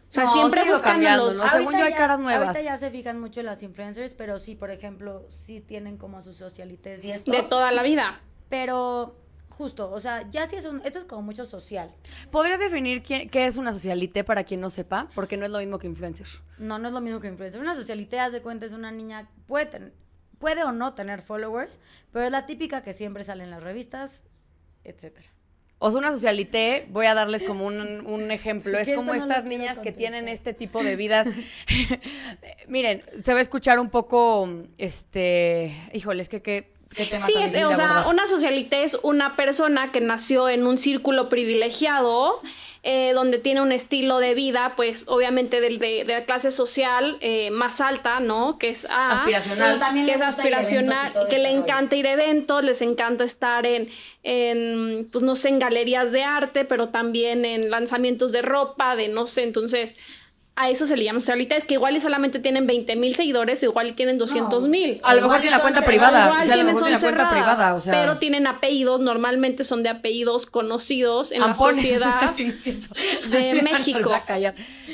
[0.09, 1.37] O sea, No, siempre sí buscan a los.
[1.38, 1.51] ¿no?
[1.51, 2.49] Según yo hay caras nuevas.
[2.49, 6.18] Ahorita ya se fijan mucho en las influencers, pero sí, por ejemplo, sí tienen como
[6.18, 7.31] a sus socialites y esto.
[7.33, 8.20] De toda la vida.
[8.49, 9.16] Pero
[9.51, 11.90] justo, o sea, ya sí es un, esto es como mucho social.
[12.31, 15.09] ¿Podrías definir quién- qué es una socialite para quien no sepa?
[15.14, 16.27] Porque no es lo mismo que influencer.
[16.59, 17.61] No, no es lo mismo que influencer.
[17.61, 19.92] Una socialite, haz de cuenta, es una niña, puede, ten-
[20.40, 21.79] puede o no tener followers,
[22.11, 24.24] pero es la típica que siempre sale en las revistas,
[24.83, 25.29] etcétera.
[25.79, 28.76] O sea, una socialité, voy a darles como un, un ejemplo.
[28.79, 31.29] Es Que como no estas niñas que tienen este tipo de vidas.
[32.68, 37.64] Miren, se va a escuchar un poco, este, híjole, es que qué, qué Sí, es,
[37.64, 42.40] o de sea, una socialite es una persona que nació en un círculo privilegiado,
[42.83, 47.18] eh, donde tiene un estilo de vida, pues obviamente del- de, de la clase social
[47.20, 48.59] eh, más alta, ¿no?
[48.59, 48.87] Que es.
[48.88, 49.79] Aspiracional.
[49.79, 53.22] También que le es aspiracional, todo que este le encanta ir a eventos, les encanta
[53.24, 53.90] estar en,
[54.22, 59.09] en, pues no sé, en galerías de arte, pero también en lanzamientos de ropa, de
[59.09, 59.94] no sé, entonces
[60.61, 63.62] a eso se le llama socialite, es que igual y solamente tienen 20 mil seguidores
[63.62, 65.01] o igual y quieren 200 mil.
[65.03, 66.27] A lo mejor tiene la cuenta privada.
[66.27, 67.92] Igual o sea, a lo tienen, mejor la cuenta cerradas, privada, o sea.
[67.92, 71.77] pero tienen apellidos, normalmente son de apellidos conocidos en Ampones.
[72.01, 72.79] la sociedad Sí,
[73.31, 74.12] de México.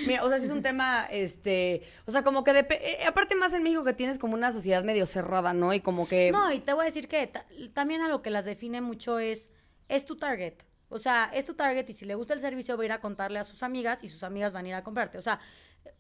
[0.07, 3.35] Mira, o sea, sí es un tema, este, o sea, como que depe- eh, aparte
[3.35, 5.73] más en México que tienes como una sociedad medio cerrada, ¿no?
[5.75, 8.31] Y como que No, y te voy a decir que ta- también a lo que
[8.31, 9.49] las define mucho es,
[9.89, 10.55] es tu target.
[10.89, 13.01] O sea, es tu target y si le gusta el servicio va a ir a
[13.01, 15.19] contarle a sus amigas y sus amigas van a ir a comprarte.
[15.19, 15.41] O sea,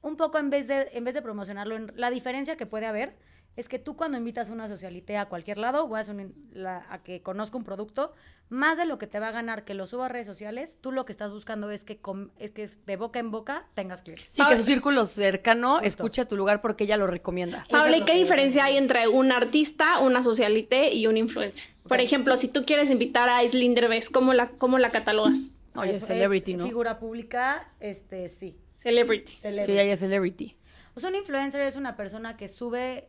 [0.02, 3.16] un poco en vez de, en vez de promocionarlo, en- la diferencia que puede haber
[3.56, 6.34] es que tú cuando invitas a una socialité a cualquier lado, o a, hacer un-
[6.52, 8.12] la- a que conozca un producto,
[8.48, 10.92] más de lo que te va a ganar que lo suba a redes sociales, tú
[10.92, 14.28] lo que estás buscando es que, com- es que de boca en boca tengas clientes.
[14.30, 17.66] sí que su círculo cercano escuche tu lugar porque ella lo recomienda.
[17.70, 21.68] Paula, es ¿y qué diferencia hay entre un artista, una socialite y un influencer?
[21.88, 25.50] Por ejemplo, si tú quieres invitar a Aislinn Derbez, ¿cómo la, cómo la catalogas?
[25.74, 26.66] Oye, Es- celebrity, es ¿no?
[26.66, 28.56] Figura pública, este, sí.
[28.76, 29.32] Celebrity.
[29.32, 29.72] Celebrity.
[29.72, 30.56] Sí, ella es celebrity.
[30.94, 33.08] O sea, un influencer es una persona que sube,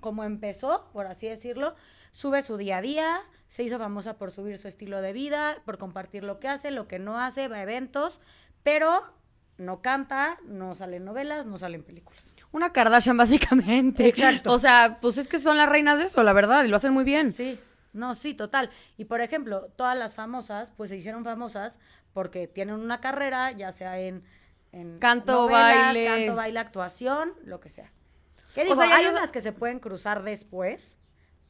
[0.00, 1.74] como empezó, por así decirlo,
[2.12, 5.78] sube su día a día, se hizo famosa por subir su estilo de vida, por
[5.78, 8.20] compartir lo que hace, lo que no hace, va a eventos,
[8.62, 9.02] pero
[9.56, 12.34] no canta, no salen novelas, no salen películas.
[12.52, 14.06] Una Kardashian, básicamente.
[14.08, 14.52] Exacto.
[14.52, 16.92] O sea, pues es que son las reinas de eso, la verdad, y lo hacen
[16.92, 17.32] muy bien.
[17.32, 17.58] Sí,
[17.92, 18.70] no, sí, total.
[18.96, 21.78] Y por ejemplo, todas las famosas, pues se hicieron famosas
[22.12, 24.22] porque tienen una carrera, ya sea en,
[24.72, 26.04] en Canto, novelas, baile.
[26.06, 27.92] canto, baile, actuación, lo que sea.
[28.64, 30.98] ¿Qué O sea, hay ellos- unas que se pueden cruzar después.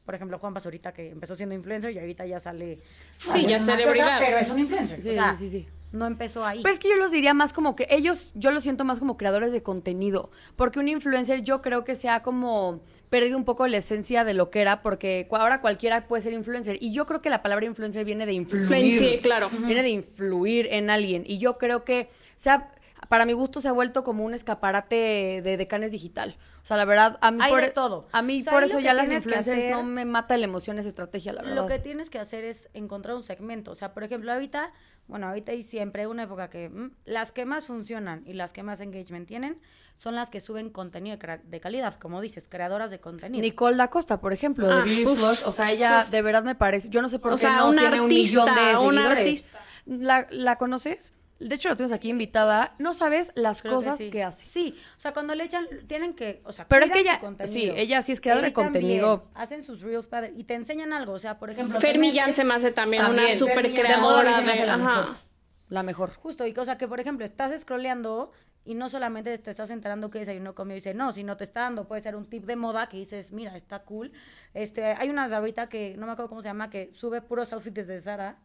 [0.05, 2.79] Por ejemplo, Juan Pazurita, que empezó siendo influencer y ahorita ya sale.
[3.19, 4.17] sale ya celebridad.
[4.19, 5.01] Pero es un influencer.
[5.01, 5.67] Sí, o sea, sí, sí, sí.
[5.91, 6.61] No empezó ahí.
[6.61, 9.17] Pero es que yo los diría más como que ellos, yo los siento más como
[9.17, 13.65] creadores de contenido, porque un influencer yo creo que se ha como perdido un poco
[13.67, 17.23] la esencia de lo que era, porque ahora cualquiera puede ser influencer, y yo creo
[17.23, 18.63] que la palabra influencer viene de influir.
[18.65, 19.49] Influencer, claro.
[19.49, 22.71] Viene de influir en alguien, y yo creo que se ha-
[23.09, 26.37] para mi gusto se ha vuelto como un escaparate de decanes digital.
[26.63, 28.07] O sea, la verdad, a mí Hay por, de todo.
[28.11, 30.77] A mí O sea, por eso ya las influencers hacer- no me mata la emoción
[30.79, 31.55] esa estrategia, la verdad.
[31.55, 33.71] Lo que tienes que hacer es encontrar un segmento.
[33.71, 34.71] O sea, por ejemplo, ahorita,
[35.07, 38.61] bueno, ahorita y siempre, una época que mm, las que más funcionan y las que
[38.61, 39.59] más engagement tienen
[39.95, 43.41] son las que suben contenido de, calidad, como dices, creadoras de contenido.
[43.41, 46.55] Nicole da Costa, por ejemplo, de Ah, Beauty Flush, o sea, ella de verdad me
[46.55, 49.01] parece, yo no sé por O qué sea, no una tiene un millón de una
[49.01, 49.17] seguidores.
[49.17, 49.59] artista.
[49.87, 51.13] ¿La, ¿La conoces?
[51.39, 52.75] De hecho, la tienes aquí invitada.
[52.79, 54.09] No sabes las Creo cosas sí.
[54.09, 54.45] que hace.
[54.45, 57.71] Sí, o sea, cuando le echan, tienen que, o sea, Pero es que ella- sí,
[57.75, 59.29] ella sí es creadora de contenido.
[59.33, 62.43] hacen sus reels padre y te enseñan algo, o sea, por ejemplo, Fermi Jan se
[62.43, 63.69] me hace también, También, una super.
[63.69, 64.65] De creadora de...
[64.65, 64.89] la mejor.
[64.99, 65.21] Ajá.
[65.69, 66.13] La mejor.
[66.15, 68.31] Justo, y cosa que, por ejemplo, estás scrolleando
[68.65, 71.61] y no solamente te estás enterando que desayuno comió y dice, no, sino te está
[71.61, 74.11] dando, puede ser un tip de moda que dices, mira, está cool.
[74.53, 77.75] Este, hay unas ahorita que, no me acuerdo cómo se llama, que sube puros outfits
[77.75, 78.39] desde Sara,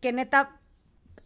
[0.00, 0.60] que neta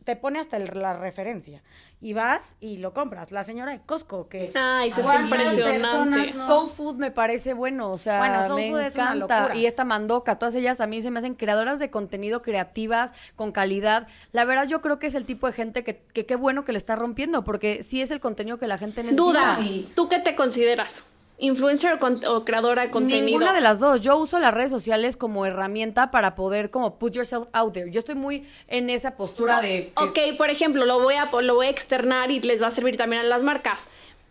[0.05, 1.63] te pone hasta el- la referencia.
[2.01, 3.33] Y vas y lo compras.
[3.33, 4.53] La señora de Costco, que...
[4.55, 6.33] Ay, sí, está ¿cuántas impresionante.
[6.35, 6.47] no?
[6.47, 9.55] Soul Food me parece bueno, o sea, Bueno, Soul me Food es una encanta.
[9.57, 13.51] Y esta Mandoca, todas ellas a mí se me hacen creadoras de contenido creativas, con
[13.51, 14.07] calidad.
[14.31, 16.71] La verdad, yo creo que es el tipo de gente que que qué bueno que
[16.73, 19.23] le está rompiendo, porque sí es el contenido que la gente necesita.
[19.25, 19.59] Duda,
[19.97, 21.05] ¿tú qué te consideras?
[21.39, 23.27] ¿Influencer o, con- o creadora de contenido?
[23.27, 24.01] Ninguna de las dos.
[24.01, 27.91] Yo uso las redes sociales como herramienta para poder como put yourself out there.
[27.91, 29.93] Yo estoy muy en esa postura de...
[29.97, 32.71] que- Ok, por ejemplo, lo voy, a, lo voy a externar y les va a
[32.71, 33.87] servir también a las marcas.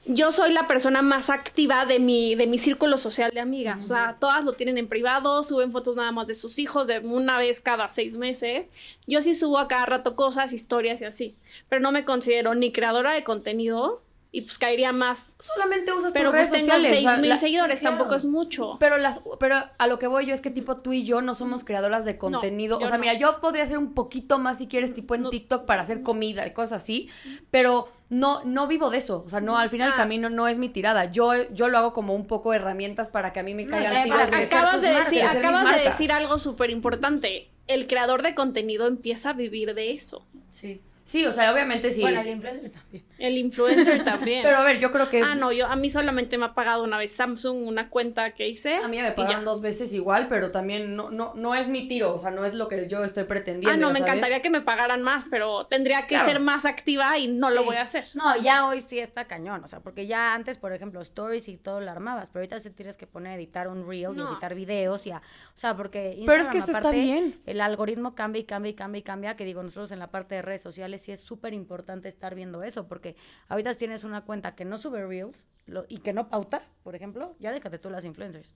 [0.08, 3.86] Yo soy la persona más activa de mi, de mi círculo social de amigas.
[3.86, 7.00] O sea, todas lo tienen en privado, suben fotos nada más de sus hijos de
[7.00, 8.70] una vez cada seis meses.
[9.08, 11.36] Yo sí subo a cada rato cosas, historias y así.
[11.70, 14.04] Pero no me considero ni creadora de contenido
[14.38, 15.36] y pues caería más.
[15.40, 16.90] Solamente usas Pero tus redes pues tengo sociales.
[16.98, 17.96] seis o sea, mil la- seguidores, claro.
[17.98, 18.78] tampoco es mucho.
[18.80, 21.36] Pero las, pero a lo que voy yo es que tipo tú y yo no
[21.36, 22.78] somos creadoras de contenido.
[22.78, 23.00] o sea, no.
[23.00, 25.30] mira, yo podría hacer un poquito más si quieres, tipo en No.
[25.30, 27.10] TikTok para hacer comida y cosas así,
[27.52, 29.24] pero no, no vivo de eso.
[29.26, 29.98] O sea, no, al final el Ah.
[29.98, 31.06] camino no es mi tirada.
[31.12, 34.30] Yo, yo lo hago como un poco herramientas para que a mí me caigan tiros
[34.32, 37.50] de acabas de decir, acabas de decir algo súper importante.
[37.68, 40.26] El creador de contenido empieza a vivir de eso.
[40.52, 40.82] Sí.
[41.06, 42.02] Sí, o sea, obviamente sí.
[42.02, 43.06] Bueno, el influencer también.
[43.20, 44.42] El influencer también.
[44.44, 45.30] pero a ver, yo creo que es...
[45.30, 48.48] Ah, no, yo a mí solamente me ha pagado una vez Samsung una cuenta que
[48.50, 48.78] hice.
[48.78, 52.16] A mí me pagaron dos veces igual, pero también no, no, no es mi tiro,
[52.16, 53.70] o sea, no es lo que yo estoy pretendiendo.
[53.72, 54.14] Ah, no, me ¿sabes?
[54.14, 56.26] encantaría que me pagaran más, pero tendría que Claro.
[56.26, 57.66] ser más activa y no lo Sí.
[57.68, 58.06] voy a hacer.
[58.16, 61.58] No, ya hoy sí está cañón, o sea, porque ya antes, por ejemplo, stories y
[61.58, 64.56] todo lo armabas, pero ahorita te tienes que poner a editar un reel y editar
[64.56, 65.22] videos y a, o
[65.58, 67.40] sea, porque Pero es que esto está bien.
[67.46, 70.34] El algoritmo cambia y cambia y cambia y cambia, que digo, nosotros en la parte
[70.34, 73.16] de redes sociales sí es súper importante estar viendo eso, porque
[73.48, 77.36] ahorita tienes una cuenta que no sube reels lo- y que no pauta, por ejemplo,
[77.40, 78.54] ya déjate tú las influencers,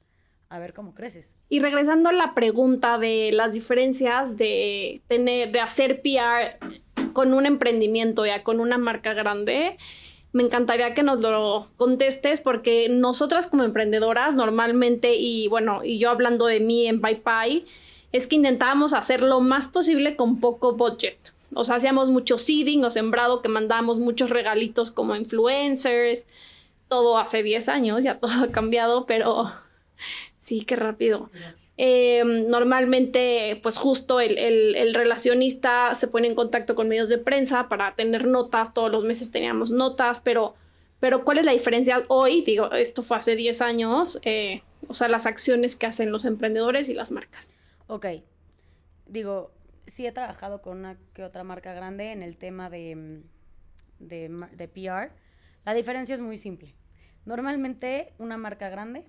[0.50, 1.34] a ver cómo creces.
[1.50, 6.58] Y regresando a la pregunta de las diferencias de tener, de hacer PR
[7.14, 9.78] con un emprendimiento ya con una marca grande,
[10.32, 16.12] me encantaría que nos lo contestes porque nosotras como emprendedoras normalmente, y bueno, y yo
[16.12, 17.66] hablando de mí en PayPay,
[18.12, 21.18] es que intentábamos hacer lo más posible con poco budget.
[21.54, 26.26] O sea, hacíamos mucho seeding o sembrado que mandábamos muchos regalitos como influencers.
[26.88, 29.52] Todo hace 10 años, ya todo ha cambiado, pero
[30.38, 31.30] sí, qué rápido.
[31.82, 37.70] Eh, normalmente, pues justo el, el, relacionista se pone en contacto con medios de prensa
[37.70, 40.56] para tener notas, todos los meses teníamos notas, pero,
[41.00, 42.42] pero ¿cuál es la diferencia hoy?
[42.42, 46.90] Digo, esto fue hace 10 años, eh, o sea, las acciones que hacen los emprendedores
[46.90, 47.50] y las marcas.
[47.88, 48.08] Ok,
[49.08, 49.50] digo,
[49.90, 53.24] sí he trabajado con una que otra marca grande en el tema de,
[54.00, 55.14] de, de PR.
[55.66, 56.76] La diferencia es muy simple.
[57.26, 59.06] Normalmente una marca grande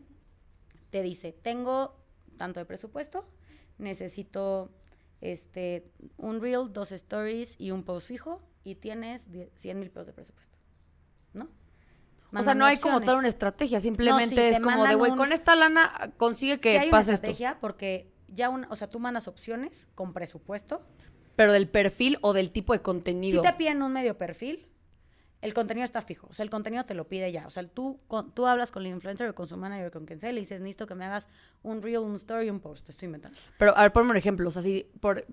[0.90, 1.96] te dice, tengo
[2.36, 3.28] tanto de presupuesto,
[3.78, 4.70] necesito
[5.20, 10.12] este, un reel, dos stories y un post fijo y tienes 100 mil pesos de
[10.12, 10.58] presupuesto,
[11.32, 11.48] ¿no?
[12.32, 15.54] o sea, no hay como toda una estrategia, simplemente es como de, güey, con esta
[15.56, 19.28] lana consigue que sí hay pase una estrategia porque ya, un, o sea, tú mandas
[19.28, 20.80] opciones con presupuesto.
[21.36, 23.42] Pero del perfil o del tipo de contenido.
[23.42, 24.66] Si te piden un medio perfil,
[25.42, 26.26] el contenido está fijo.
[26.28, 27.46] O sea, el contenido te lo pide ya.
[27.46, 27.98] O sea, tú,
[28.34, 30.86] tú hablas con el influencer o con su manager, con quien sea, le dices, necesito
[30.86, 31.28] que me hagas
[31.62, 32.84] un reel, un story, un post.
[32.84, 33.38] Te estoy inventando.
[33.58, 34.48] Pero, a ver, ponme un ejemplo.
[34.48, 35.24] O sea, si por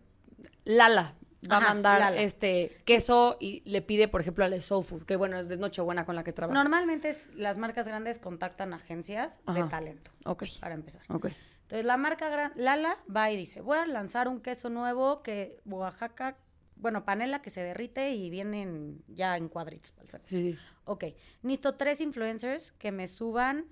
[0.63, 1.15] Lala
[1.51, 5.15] va a mandar este queso y le pide, por ejemplo, a la Soul Food, que
[5.15, 6.57] bueno, es de Nochebuena con la que trabaja.
[6.57, 10.12] Normalmente las marcas grandes contactan agencias de talento.
[10.25, 10.45] Ok.
[10.62, 11.01] Para empezar.
[11.10, 11.27] Ok.
[11.67, 16.38] Entonces, la marca Lala va y dice, voy a lanzar un queso nuevo que Oaxaca
[16.80, 20.58] bueno, panela que se derrite y vienen ya en cuadritos para Sí, sí.
[20.86, 21.06] Ok,
[21.41, 23.65] necesito tres influencers que me suban,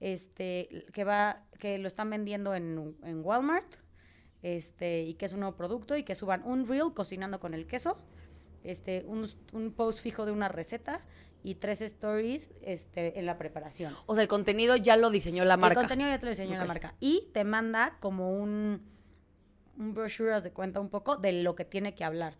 [0.00, 3.76] este, que va, que lo están vendiendo en, en Walmart,
[4.42, 7.66] este, y que es un nuevo producto, y que suban un reel cocinando con el
[7.66, 7.96] queso,
[8.64, 11.00] este, un, un post fijo de una receta,
[11.42, 13.94] y tres stories este, en la preparación.
[14.06, 15.80] O sea, el contenido ya lo diseñó la marca.
[15.80, 16.94] El contenido ya te lo diseñó la marca.
[17.00, 18.82] Y te manda como un,
[19.76, 22.34] un brochure, de cuenta un poco, de lo que tiene que hablar.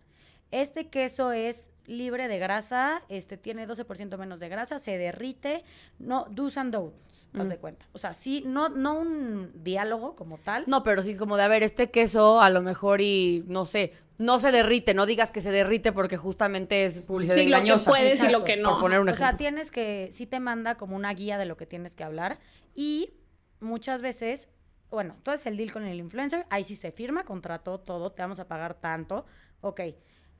[0.51, 5.63] Este queso es libre de grasa, este tiene 12% menos de grasa, se derrite,
[5.97, 7.87] no do's and don'ts, haz de cuenta.
[7.93, 10.63] O sea, sí, no, no un diálogo como tal.
[10.67, 13.93] No, pero sí como de, a ver, este queso a lo mejor y, no sé,
[14.19, 17.83] no se derrite, no digas que se derrite porque justamente es publicidad sí, lo que
[17.83, 18.73] puedes y lo que no.
[18.73, 21.57] Por poner un o sea, tienes que, sí te manda como una guía de lo
[21.57, 22.37] que tienes que hablar
[22.75, 23.13] y
[23.59, 24.49] muchas veces,
[24.91, 28.21] bueno, tú haces el deal con el influencer, ahí sí se firma, contrato todo, te
[28.21, 29.25] vamos a pagar tanto,
[29.61, 29.81] ok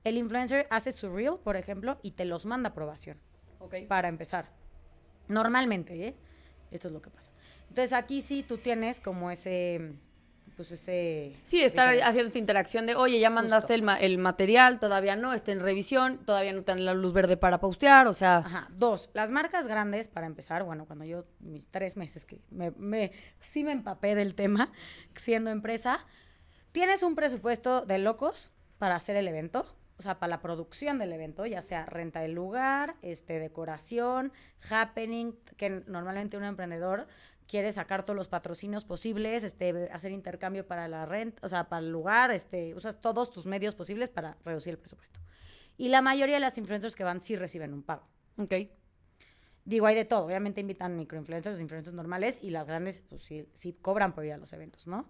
[0.03, 3.17] el influencer hace su reel, por ejemplo, y te los manda a aprobación.
[3.59, 3.75] Ok.
[3.87, 4.49] Para empezar.
[5.27, 6.15] Normalmente, ¿eh?
[6.71, 7.31] Esto es lo que pasa.
[7.67, 9.93] Entonces aquí sí tú tienes como ese,
[10.59, 11.31] pues ese...
[11.43, 15.53] Sí, estar haciendo esa interacción de, oye, ya mandaste el, el, material, todavía no, está
[15.53, 18.39] en revisión, todavía no tienen la luz verde para postear, o sea...
[18.39, 22.71] Ajá, dos, las marcas grandes, para empezar, bueno, cuando yo, mis tres meses que me,
[22.71, 24.73] me sí me empapé del tema,
[25.15, 26.05] siendo empresa,
[26.73, 29.65] tienes un presupuesto de locos para hacer el evento,
[29.97, 34.33] o sea, para la producción del evento, ya sea renta del lugar, este, decoración,
[34.69, 37.07] happening, que normalmente un emprendedor
[37.49, 41.79] quiere sacar todos los patrocinios posibles, este, hacer intercambio para la renta, o sea, para
[41.79, 45.19] el lugar, este, usas todos tus medios posibles para reducir el presupuesto.
[45.75, 48.03] Y la mayoría de las influencers que van sí reciben un pago.
[48.37, 48.53] Ok.
[49.65, 50.25] Digo, hay de todo.
[50.25, 54.37] Obviamente invitan microinfluencers, influencers normales, y las grandes, pues sí, sí cobran por ir a
[54.37, 55.09] los eventos, ¿no?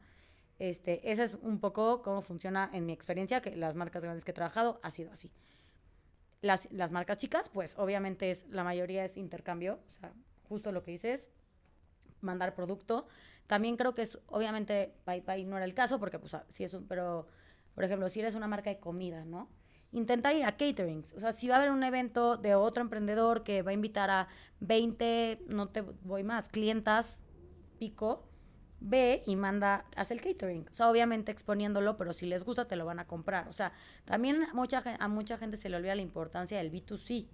[0.59, 4.31] Este, esa es un poco cómo funciona en mi experiencia, que las marcas grandes que
[4.31, 5.29] he trabajado ha sido así.
[6.41, 10.13] Las, las marcas chicas, pues obviamente es, la mayoría es intercambio, o sea,
[10.47, 11.31] justo lo que dices,
[12.21, 13.07] mandar producto.
[13.47, 16.87] También creo que es, obviamente, PayPay no era el caso, porque pues si es un,
[16.87, 17.27] pero,
[17.75, 19.49] por ejemplo, si eres una marca de comida, ¿no?
[19.91, 21.13] Intentar ir a caterings.
[21.13, 24.11] O sea, si va a haber un evento de otro emprendedor que va a invitar
[24.11, 24.27] a
[24.59, 27.25] 20, no te voy más, clientas
[27.79, 28.29] pico,
[28.79, 30.67] ve y manda, hace el catering.
[30.71, 33.47] O sea, obviamente exponiéndolo, pero si les gusta te lo van a comprar.
[33.47, 33.73] O sea,
[34.05, 37.27] también mucha, a mucha gente se le olvida la importancia del B2C.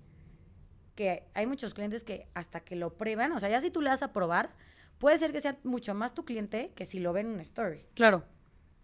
[0.95, 3.89] Que hay muchos clientes que hasta que lo prueban, o sea, ya si tú le
[3.89, 4.55] das a probar,
[4.97, 7.85] puede ser que sea mucho más tu cliente que si lo ven en una story.
[7.93, 8.23] Claro.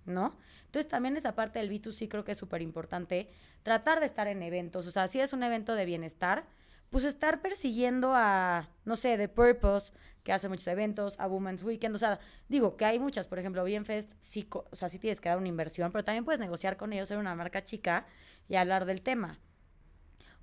[0.06, 0.38] ¿No?
[0.66, 3.30] Entonces también esa parte del B2C creo que es súper importante.
[3.64, 4.88] Tratar de estar en eventos.
[4.88, 6.46] O sea, si es un evento de bienestar,
[6.90, 9.92] pues estar persiguiendo a, no sé, The Purpose,
[10.24, 13.64] que hace muchos eventos, a Women's Weekend, o sea, digo que hay muchas, por ejemplo,
[13.64, 16.94] Bienfest, sí, o sea, sí tienes que dar una inversión, pero también puedes negociar con
[16.94, 18.06] ellos, ser una marca chica
[18.48, 19.40] y hablar del tema.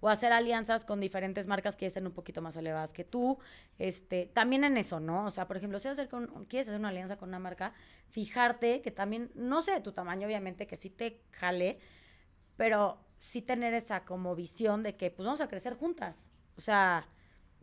[0.01, 3.39] O hacer alianzas con diferentes marcas que estén un poquito más elevadas que tú.
[3.79, 5.27] Este, también en eso, ¿no?
[5.27, 7.73] O sea, por ejemplo, si hacer con, quieres hacer una alianza con una marca,
[8.09, 11.79] fijarte que también, no sé de tu tamaño, obviamente, que sí te jale,
[12.57, 16.31] pero sí tener esa como visión de que pues vamos a crecer juntas.
[16.57, 17.09] O sea,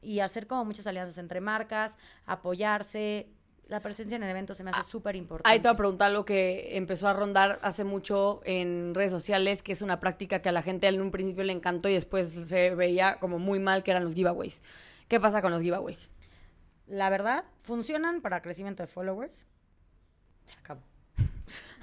[0.02, 3.30] y hacer como muchas alianzas entre marcas, apoyarse.
[3.68, 5.50] La presencia en el evento se me hace súper importante.
[5.50, 9.64] Ahí te voy a preguntar algo que empezó a rondar hace mucho en redes sociales,
[9.64, 12.30] que es una práctica que a la gente en un principio le encantó y después
[12.46, 14.62] se veía como muy mal, que eran los giveaways.
[15.08, 16.12] ¿Qué pasa con los giveaways?
[16.86, 19.46] La verdad, funcionan para crecimiento de followers.
[20.46, 20.82] Se acabó.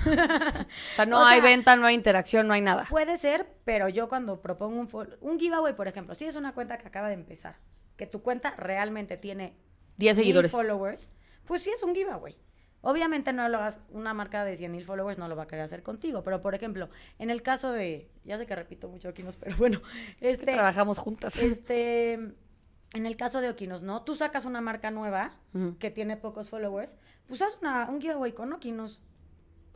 [0.05, 2.87] O sea, no O hay sea, venta, no hay interacción, no hay nada.
[2.91, 6.79] Puede ser, pero yo cuando propongo un, un giveaway, por ejemplo, si es una cuenta
[6.79, 7.57] que acaba de empezar,
[7.97, 9.57] que tu cuenta realmente tiene
[9.99, 10.53] 10 mil seguidores.
[10.53, 11.09] followers,
[11.53, 12.35] pues sí es un giveaway.
[12.81, 15.67] Obviamente no lo hagas, una marca de 100 mil followers no lo va a querer
[15.67, 16.89] hacer contigo, pero por ejemplo,
[17.19, 19.83] en el caso de, ya sé que repito mucho Oquinos, pero bueno,
[20.23, 21.37] este, Trabajamos juntas.
[21.43, 24.01] este, en el caso de Oquinos, ¿no?
[24.03, 25.37] Tú sacas una marca nueva
[25.79, 26.97] que tiene pocos followers,
[27.27, 29.03] pues haz una, un giveaway con Oquinos.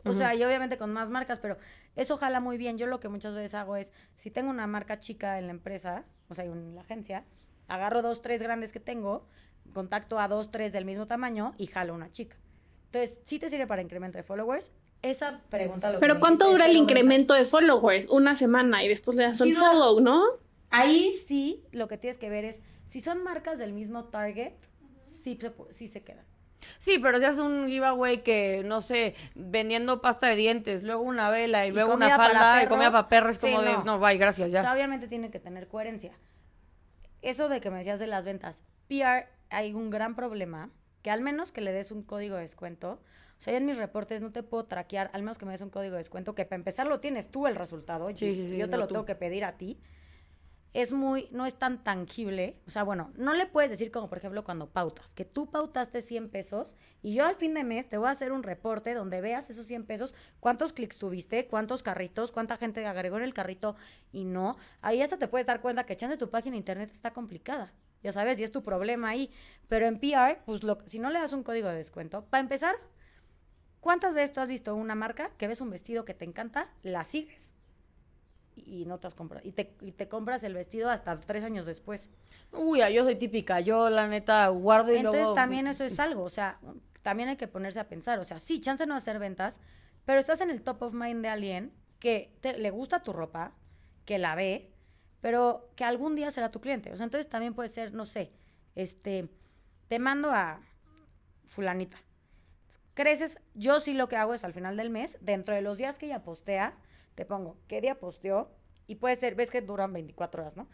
[0.03, 1.59] O sea, y obviamente con más marcas, pero
[1.95, 2.79] eso jala muy bien.
[2.79, 6.05] Yo lo que muchas veces hago es, si tengo una marca chica en la empresa,
[6.27, 7.23] o sea, en la agencia,
[7.67, 9.27] agarro dos, tres grandes que tengo,
[9.73, 12.37] contacto a dos, tres del mismo tamaño y jalo una chica.
[12.85, 14.71] Entonces, ¿sí te sirve para incremento de followers?
[15.01, 18.07] Esa pregunta lo que Pero ¿cuánto dura el incremento de followers?
[18.09, 20.23] Una semana y después le das un follow, ¿no?
[20.69, 24.53] Ahí sí, lo que tienes que ver es, si son marcas del mismo target,
[25.05, 25.37] sí
[25.71, 26.25] sí se quedan.
[26.77, 31.29] Sí, pero si haces un giveaway que, no sé, vendiendo pasta de dientes, luego una
[31.29, 33.83] vela y, Y luego una falda y comida para perro, es Sí, como de, no.
[33.83, 34.73] no, bye, gracias, O sea, ya.
[34.73, 36.13] obviamente tiene que tener coherencia.
[37.21, 40.69] Eso de que me decías de las ventas, PR, hay un gran problema,
[41.01, 42.99] que al menos que le des un código de descuento,
[43.37, 45.61] o sea, yo en mis reportes no te puedo traquear, al menos que me des
[45.61, 48.47] un código de descuento, que para empezar lo tienes tú el resultado, Sí, y sí,
[48.51, 48.93] sí, yo te no lo tú.
[48.95, 49.79] tengo que pedir a ti.
[50.73, 54.19] Es muy, no es tan tangible, o sea, bueno, no le puedes decir como por
[54.19, 57.97] ejemplo cuando pautas, que tú pautaste 100 pesos y yo al fin de mes te
[57.97, 62.31] voy a hacer un reporte donde veas esos 100 pesos, cuántos clics tuviste, cuántos carritos,
[62.31, 63.75] cuánta gente agregó en el carrito
[64.11, 64.57] y no.
[64.81, 68.11] Ahí hasta te puedes dar cuenta que chance tu página de internet está complicada, ya
[68.11, 69.31] sabes, y es tu problema ahí.
[69.67, 72.75] Pero en PR, pues lo, si no le das un código de descuento, para empezar,
[73.79, 77.03] ¿cuántas veces tú has visto una marca que ves un vestido que te encanta, la
[77.03, 77.56] sigues?
[78.65, 79.47] Y no te has comprado.
[79.47, 82.09] Y te, y te compras el vestido hasta tres años después.
[82.51, 85.33] Uy, ah, yo soy típica, yo la neta guardo y Entonces luego...
[85.35, 86.59] también eso es algo, o sea,
[87.01, 89.59] también hay que ponerse a pensar, o sea, sí, chance no hacer ventas,
[90.05, 93.53] pero estás en el top of mind de alguien que te- le gusta tu ropa,
[94.05, 94.71] que la ve,
[95.21, 96.91] pero que algún día será tu cliente.
[96.91, 98.31] O sea, entonces también puede ser, no sé,
[98.75, 99.27] este,
[99.87, 100.61] te mando a
[101.45, 101.97] fulanita.
[102.93, 105.97] Creces, yo sí lo que hago es al final del mes, dentro de los días
[105.99, 106.75] que ella postea,
[107.17, 108.51] te pongo qué día posteó
[108.85, 110.69] y puede ser, ves que duran 24 horas, ¿no?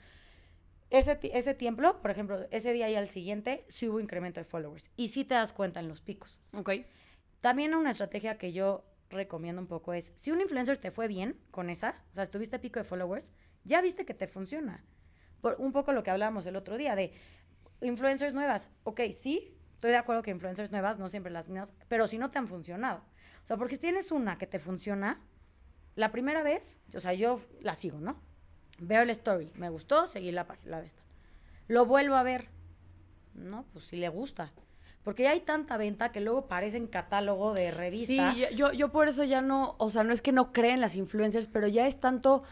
[0.90, 4.92] Ese, ese tiempo, por ejemplo, ese día y al siguiente, sí hubo incremento de followers.
[4.98, 6.40] Y sí te das cuenta en los picos.
[6.54, 6.72] Ok.
[7.40, 11.40] También una estrategia que yo recomiendo un poco es, si un influencer te fue bien
[11.50, 13.32] con esa, o sea, si tuviste pico de followers,
[13.64, 14.84] ya viste que te funciona.
[15.42, 17.14] Por un poco lo que hablábamos el otro día de
[17.82, 18.70] influencers nuevas.
[18.84, 22.32] Ok, sí, estoy de acuerdo que influencers nuevas, no siempre las mismas, pero si no
[22.32, 23.02] te han funcionado.
[23.44, 25.22] O sea, porque si tienes una que te funciona,
[25.96, 28.18] la primera vez, o sea, yo la sigo, ¿no?
[28.80, 31.04] Veo el story, me gustó, seguí la página de esta.
[31.68, 32.50] Lo vuelvo a ver.
[33.34, 34.52] No, pues si le gusta.
[35.04, 38.34] Porque ya hay tanta venta que luego parece en catálogo de revista.
[38.34, 40.80] Sí, yo, yo, yo por eso ya no, o sea, no es que no creen
[40.82, 42.44] las influencers, pero ya es tanto,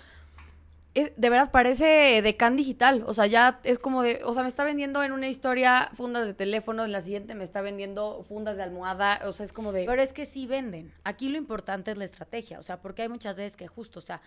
[0.94, 4.44] es- de verdad parece de can digital, o sea, ya es como de, o sea,
[4.44, 8.24] me está vendiendo en una historia fundas de teléfono, en la siguiente me está vendiendo
[8.28, 9.86] fundas de almohada, o sea, es como de...
[9.86, 10.94] Pero es que sí venden.
[11.04, 14.02] Aquí lo importante es la estrategia, o sea, porque hay muchas veces que justo, o
[14.02, 14.22] sea,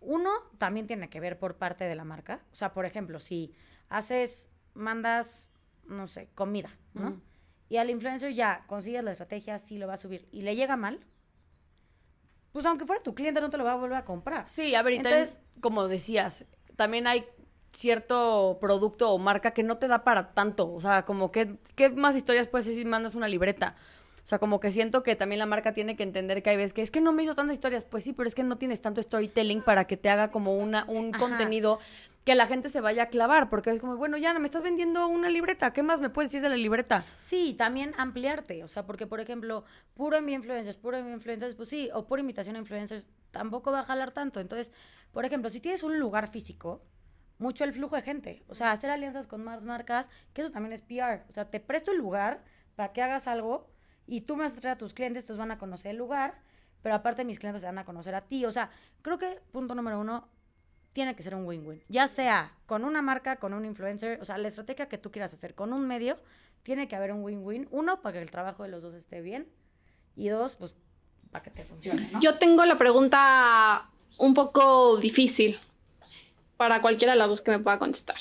[0.00, 2.40] uno también tiene que ver por parte de la marca.
[2.52, 3.54] O sea, por ejemplo, si
[3.88, 5.48] haces, mandas,
[5.86, 7.20] no sé, comida, ¿no?
[7.68, 10.76] Y al influencer ya consigues la estrategia, sí lo va a subir y le llega
[10.76, 11.00] mal,
[12.56, 14.48] pues aunque fuera tu cliente no te lo va a volver a comprar.
[14.48, 17.26] Sí, a ver, y también, Entonces- como decías, también hay
[17.74, 20.72] cierto producto o marca que no te da para tanto.
[20.72, 23.76] O sea, como que, ¿qué más historias puedes decir si mandas una libreta?
[24.24, 26.72] O sea, como que siento que también la marca tiene que entender que hay veces
[26.72, 27.84] que es que no me hizo tantas historias.
[27.84, 30.84] Pues sí, pero es que no tienes tanto storytelling para que te haga como una,
[30.88, 31.18] un Ajá.
[31.18, 31.78] contenido
[32.26, 33.48] que la gente se vaya a clavar.
[33.48, 35.72] Porque es como, bueno, ya no me estás vendiendo una libreta.
[35.72, 37.06] ¿Qué más me puedes decir de la libreta?
[37.20, 39.64] Sí, también ampliarte, o sea, porque por ejemplo,
[39.94, 43.80] puro envío influencers, puro envío influencers, pues sí, o pura invitación a influencers, tampoco va
[43.80, 44.40] a jalar tanto.
[44.40, 44.72] Entonces,
[45.12, 46.82] por ejemplo, si tienes un lugar físico,
[47.38, 50.72] mucho el flujo de gente, o sea, hacer alianzas con más marcas, que eso también
[50.72, 52.42] es PR, o sea, te presto el lugar
[52.74, 53.70] para que hagas algo
[54.06, 56.40] y tú me vas a traer a tus clientes, estos van a conocer el lugar,
[56.82, 58.70] pero aparte mis clientes se van a conocer a ti, o sea,
[59.02, 60.28] creo que punto número uno,
[60.96, 61.82] tiene que ser un win-win.
[61.90, 65.30] Ya sea con una marca, con un influencer, o sea, la estrategia que tú quieras
[65.34, 66.16] hacer con un medio,
[66.62, 67.68] tiene que haber un win-win.
[67.70, 69.46] Uno, para que el trabajo de los dos esté bien.
[70.16, 70.74] Y dos, pues,
[71.30, 72.08] para que te funcione.
[72.22, 75.58] Yo tengo la pregunta un poco difícil.
[76.56, 78.16] para cualquiera de las dos que me pueda contestar.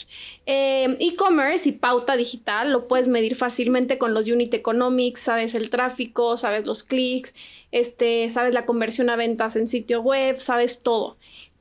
[0.45, 5.69] Eh, e-commerce y pauta digital lo puedes medir fácilmente con los unit economics, sabes el
[5.69, 7.33] tráfico, sabes los clics,
[7.71, 11.15] este, sabes la conversión a ventas en sitio web, sabes todo.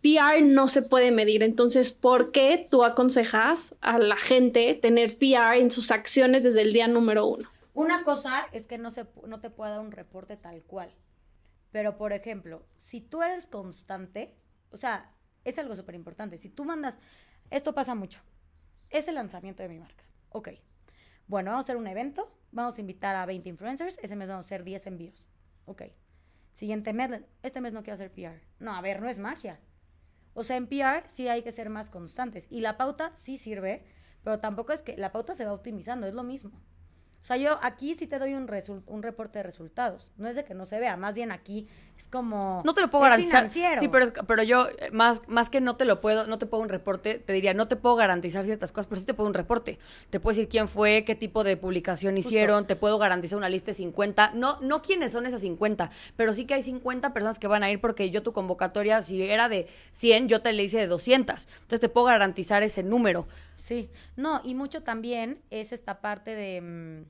[0.05, 5.55] PR no se puede medir, entonces, ¿por qué tú aconsejas a la gente tener PR
[5.55, 7.49] en sus acciones desde el día número uno?
[7.73, 10.95] Una cosa es que no, se, no te pueda dar un reporte tal cual.
[11.73, 14.35] Pero, por ejemplo, si tú eres constante,
[14.71, 15.11] o sea,
[15.43, 16.37] es algo súper importante.
[16.37, 16.99] Si tú mandas,
[17.51, 18.21] esto pasa mucho,
[18.91, 20.05] es el lanzamiento de mi marca.
[20.29, 20.51] Ok,
[21.29, 24.45] bueno, vamos a hacer un evento, vamos a invitar a 20 influencers, ese mes vamos
[24.45, 25.25] a hacer 10 envíos.
[25.65, 25.85] Ok,
[26.53, 28.43] siguiente mes, este mes no quiero hacer PR.
[28.59, 29.59] No, a ver, no es magia.
[30.35, 32.47] O sea, en PR sí hay que ser más constantes.
[32.51, 33.85] Y la pauta sí sirve,
[34.23, 36.51] pero tampoco es que la pauta se va optimizando, es lo mismo.
[37.23, 38.51] O sea, yo aquí sí te doy un,
[38.87, 40.13] un reporte de resultados.
[40.19, 42.63] No es de que no se vea, más bien aquí es como.
[42.65, 43.49] No te lo puedo garantizar.
[43.49, 46.63] Sí, pero, pero yo, eh, más, más que no te lo puedo, no te puedo
[46.63, 49.35] un reporte, te diría, no te puedo garantizar ciertas cosas, pero sí te puedo un
[49.35, 49.79] reporte.
[50.11, 53.67] Te puedo decir quién fue, qué tipo de publicación hicieron, te puedo garantizar una lista
[53.67, 54.33] de 50.
[54.35, 57.71] No, no quiénes son esas 50, pero sí que hay 50 personas que van a
[57.71, 61.47] ir porque yo tu convocatoria, si era de 100, yo te le hice de 200.
[61.47, 63.29] Entonces te puedo garantizar ese número.
[63.55, 66.61] Sí, no, y mucho también es esta parte de...
[66.61, 67.05] Mm,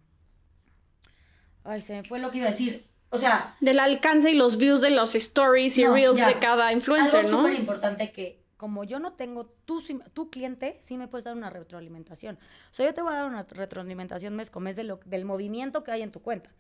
[1.65, 2.94] ay, se me fue lo que iba a decir.
[3.11, 3.57] O sea...
[3.61, 7.39] Del alcance y los views de los stories y reels de cada influencer, algo ¿no?
[7.43, 9.83] súper importante que como yo no tengo, tu,
[10.15, 12.39] tu cliente sí me puedes dar una retroalimentación.
[12.71, 15.25] O sea, yo te voy a dar una retroalimentación mes con mes de lo, del
[15.25, 16.51] movimiento que hay en tu cuenta.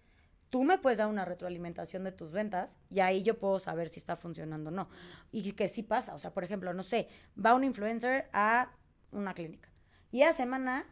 [0.50, 3.98] Tú me puedes dar una retroalimentación de tus ventas y ahí yo puedo saber si
[3.98, 4.88] está funcionando o no.
[5.32, 6.14] Y que sí pasa.
[6.14, 7.08] O sea, por ejemplo, no sé,
[7.42, 8.70] va un influencer a
[9.10, 9.70] una clínica
[10.14, 10.86] y a semana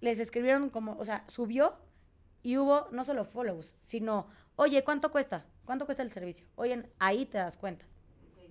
[0.00, 1.74] les escribieron como, o sea, subió
[2.44, 5.46] y hubo no solo follows, sino, oye, ¿cuánto cuesta?
[5.64, 6.46] ¿Cuánto cuesta el servicio?
[6.56, 7.86] Oye, ahí te das cuenta.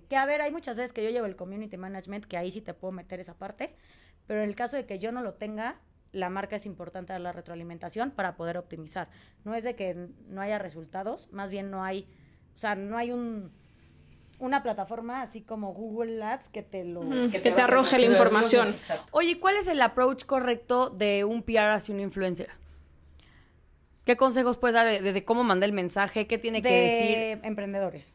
[0.08, 2.60] Que a ver, hay muchas veces que yo llevo el community management, que ahí sí
[2.60, 3.74] te puedo meter esa parte,
[4.26, 5.80] pero en el caso de que yo no lo tenga,
[6.12, 9.08] la marca es importante dar la retroalimentación para poder optimizar.
[9.44, 12.06] No es de que no haya resultados, más bien no hay,
[12.54, 13.52] o sea, no hay un
[14.42, 17.00] una plataforma así como Google Ads que te lo
[17.30, 18.74] que, te, arroje la información.
[19.12, 22.50] Oye, ¿cuál es el approach correcto de un PR hacia un influencer?
[24.04, 26.26] ¿Qué consejos puedes dar de, cómo mandar el mensaje?
[26.26, 27.40] ¿Qué tiene que decir?
[27.44, 28.12] emprendedores.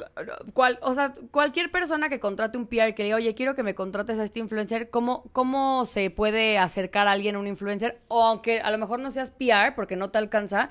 [0.53, 3.73] ¿Cuál, o sea, cualquier persona que contrate un PR que diga, oye, quiero que me
[3.73, 8.01] contrates a este influencer, ¿cómo, ¿cómo se puede acercar a alguien a un influencer?
[8.09, 10.69] O aunque a lo mejor no seas PR porque no te alcanza,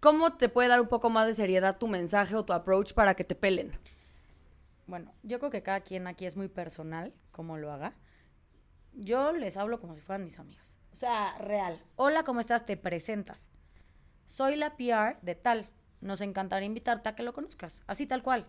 [0.00, 3.14] ¿cómo te puede dar un poco más de seriedad tu mensaje o tu approach para
[3.14, 3.72] que te pelen?
[4.88, 7.92] bueno, yo creo que cada quien aquí es muy personal, como lo haga.
[8.94, 10.78] Yo les hablo como si fueran mis amigas.
[10.92, 11.80] O sea, real.
[11.96, 12.64] Hola, ¿cómo estás?
[12.64, 13.50] Te presentas.
[14.28, 15.66] Soy la PR de tal.
[16.00, 17.82] Nos encantaría invitarte a que lo conozcas.
[17.86, 18.46] Así tal cual.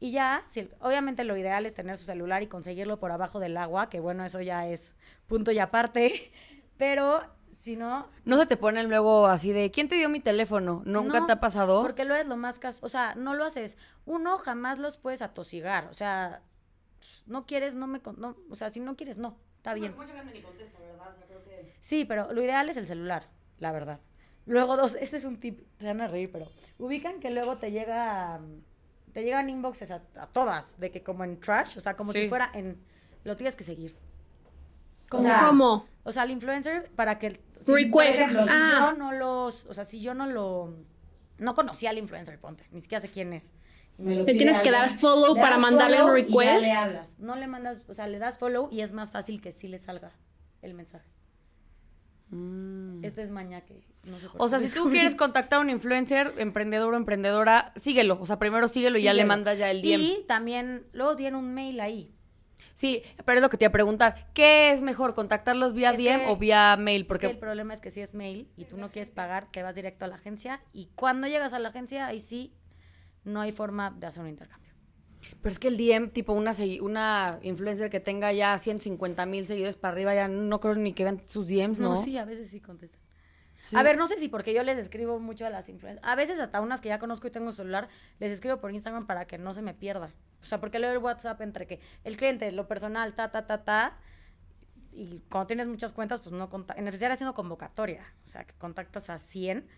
[0.00, 0.44] Y ya,
[0.80, 4.24] obviamente lo ideal es tener su celular y conseguirlo por abajo del agua, que bueno,
[4.24, 4.96] eso ya es
[5.26, 6.32] punto y aparte.
[6.78, 7.22] Pero
[7.60, 8.08] si no...
[8.24, 10.82] No se te ponen luego así de, ¿quién te dio mi teléfono?
[10.86, 11.82] ¿Nunca te ha pasado?
[11.82, 12.58] Porque lo es lo más...
[12.58, 13.76] Cas o sea, no lo haces.
[14.06, 15.86] Uno jamás los puedes atosigar.
[15.90, 16.40] O sea,
[17.26, 18.00] no quieres, no me...
[18.16, 19.36] No, o sea, si no quieres, no.
[19.58, 19.94] Está bien.
[19.94, 21.12] Mucha gente ni contesta, ¿verdad?
[21.12, 21.74] O sea, creo que...
[21.80, 24.00] Sí, pero lo ideal es el celular, la verdad.
[24.46, 26.46] Luego dos, este es un tip, se van a reír, pero
[26.78, 28.40] ubican que luego te llega...
[29.12, 29.98] Te llegan inboxes a,
[30.32, 32.80] todas, de que como en trash, o sea, como si fuera en...
[33.24, 33.96] Lo tienes que seguir.
[35.08, 35.84] ¿Cómo?
[36.04, 38.30] O sea, el influencer, para que Request.
[38.30, 38.92] si ah.
[38.92, 40.74] yo no los, o sea, si yo no lo,
[41.38, 43.52] no conocía al influencer, ponte, ni siquiera sé quién es.
[43.98, 46.62] le tienes que dar follow para mandarle un request.
[46.62, 47.18] Y le hablas.
[47.18, 49.78] No le mandas, o sea, le das follow y es más fácil que sí le
[49.78, 50.12] salga
[50.62, 51.08] el mensaje.
[52.30, 53.04] Mm.
[53.04, 56.34] Este es maña que no sé O sea, si tú quieres contactar a un influencer,
[56.38, 58.18] emprendedor o emprendedora, síguelo.
[58.20, 60.00] O sea, primero síguelo, y ya le mandas ya el DM.
[60.00, 62.14] Y también, luego tiene un mail ahí.
[62.72, 64.28] Sí, pero es lo que te iba a preguntar.
[64.32, 67.06] ¿Qué es mejor, contactarlos vía DM o vía mail?
[67.06, 69.74] Porque el problema es que si es mail y tú no quieres pagar, te vas
[69.74, 72.54] directo a la agencia y cuando llegas a la agencia, ahí sí
[73.24, 74.59] no hay forma de hacer un intercambio.
[75.42, 79.76] Pero es que el DM, tipo una, una influencer que tenga ya 150 mil seguidores
[79.76, 81.90] para arriba, ya no creo ni que vean sus DMs, ¿no?
[81.90, 83.00] No, sí, a veces sí contestan.
[83.74, 86.04] A ver, no sé si porque yo les escribo mucho a las influencers.
[86.06, 89.26] A veces hasta unas que ya conozco y tengo celular, les escribo por Instagram para
[89.26, 90.10] que no se me pierda.
[90.42, 93.64] O sea, porque leo el WhatsApp entre que el cliente, lo personal, ta, ta, ta,
[93.64, 93.98] ta.
[94.92, 98.12] Y cuando tienes muchas cuentas, pues no En necesidad haciendo convocatoria.
[98.26, 99.68] O sea, que contactas a 100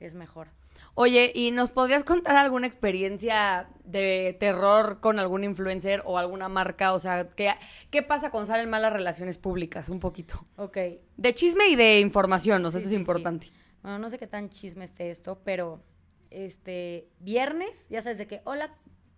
[0.00, 0.48] es mejor.
[0.94, 6.94] Oye, ¿y nos podrías contar alguna experiencia de terror con algún influencer o alguna marca?
[6.94, 7.50] O sea, ¿qué,
[7.90, 9.88] qué pasa con salen malas relaciones públicas?
[9.90, 10.46] Un poquito.
[10.56, 10.78] Ok.
[11.16, 13.50] De chisme y de información, o sea, eso es importante.
[13.82, 15.82] Bueno, no sé qué tan chisme esté esto, pero
[16.30, 18.74] este viernes, ya sabes de que, hola,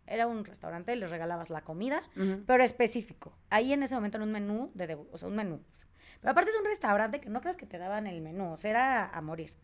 [0.07, 2.03] era un restaurante, les regalabas la comida,
[2.47, 3.37] pero específico.
[3.51, 5.61] Ahí en ese momento en un menú, de, degu- o sea, un menú.
[6.21, 8.71] Pero aparte es un restaurante que no crees que te daban el menú, o sea,
[8.71, 9.55] era a morir.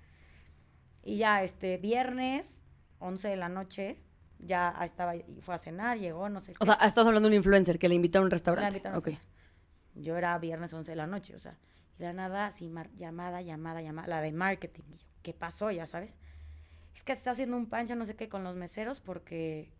[1.04, 2.58] Y ya, este, viernes,
[2.98, 3.98] 11 de la noche,
[4.38, 6.58] ya estaba, y fue a cenar, llegó, no sé qué.
[6.60, 8.68] O sea, estás hablando de un influencer que le invita a un La restaurante.
[8.68, 9.04] invitaron a Ok.
[9.04, 9.20] cenar.
[9.96, 11.56] Yo era viernes 11 de la noche, o sea,
[11.96, 14.82] y de la nada, así, mar- llamada, llamada, llamada, la de marketing.
[14.92, 15.70] Y yo, ¿qué pasó?
[15.70, 16.18] Ya sabes.
[16.94, 19.70] Es que está haciendo un pancho, no sé qué, con los meseros porque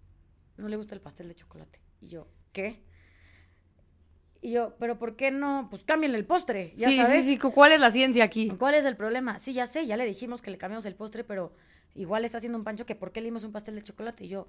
[0.56, 1.80] no le gusta el pastel de chocolate.
[2.00, 2.82] Y yo, ¿qué?
[4.45, 5.68] Y yo, ¿pero por qué no?
[5.70, 7.24] Pues cámbienle el postre, ya sí, sabes.
[7.24, 7.38] sí, sí.
[7.38, 8.51] ¿Cuál es la ciencia aquí?
[8.59, 9.38] ¿Cuál es el problema?
[9.38, 11.55] Sí, ya sé, ya le dijimos que le cambiamos el postre, pero
[11.95, 14.26] igual está haciendo un pancho que ¿por qué le dimos un pastel de chocolate?
[14.26, 14.47] Y yo,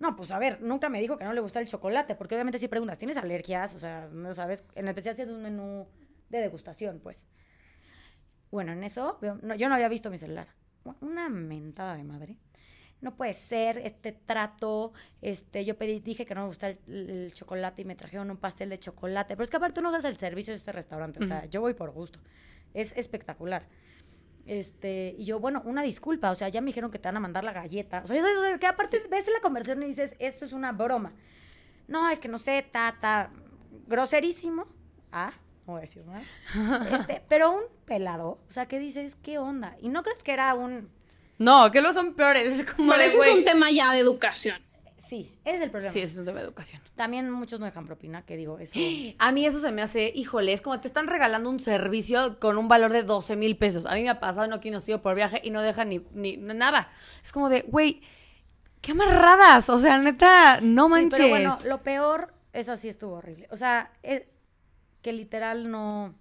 [0.00, 2.58] no, pues a ver, nunca me dijo que no le gusta el chocolate, porque obviamente
[2.58, 3.74] si preguntas, ¿tienes alergias?
[3.74, 5.86] O sea, no sabes, en especial si es un menú
[6.28, 7.24] de degustación, pues.
[8.50, 10.48] Bueno, en eso, veo- no, yo no había visto mi celular.
[11.00, 12.36] Una mentada de madre.
[13.02, 17.32] No puede ser este trato, este, yo pedí, dije que no me gusta el, el
[17.34, 20.04] chocolate y me trajeron un pastel de chocolate, pero es que aparte tú no das
[20.04, 22.20] el servicio de este restaurante, o sea, yo voy por gusto.
[22.72, 23.66] Es espectacular.
[24.46, 27.20] Este, y yo, bueno, una disculpa, o sea, ya me dijeron que te van a
[27.20, 28.02] mandar la galleta.
[28.04, 28.26] O sea, eso,
[28.58, 31.12] que aparte ves la conversación y dices, esto es una broma.
[31.86, 33.30] No, es que no sé, ta, ta,
[33.86, 34.66] groserísimo.
[35.12, 35.32] Ah,
[35.66, 36.22] no voy a decir nada.
[36.98, 39.76] Este, pero un pelado, o sea, que dices, ¿qué onda?
[39.80, 40.90] Y no crees que era un...
[41.38, 42.60] No, que los son peores.
[42.60, 44.60] Es como Pero de, ese es un tema ya de educación.
[44.96, 45.92] Sí, ese es el problema.
[45.92, 46.80] Sí, ese es un tema de educación.
[46.96, 48.72] También muchos no dejan propina, que digo, eso...
[49.18, 52.56] A mí eso se me hace, híjole, es como te están regalando un servicio con
[52.56, 53.84] un valor de 12 mil pesos.
[53.84, 56.36] A mí me ha pasado, no quiero sido por viaje y no dejan ni, ni
[56.38, 56.90] nada.
[57.22, 58.00] Es como de, güey,
[58.80, 59.68] qué amarradas.
[59.68, 61.18] O sea, neta, no Sí, manches.
[61.18, 63.48] pero bueno, lo peor, esa sí estuvo horrible.
[63.50, 64.22] O sea, es
[65.02, 66.14] que literal no...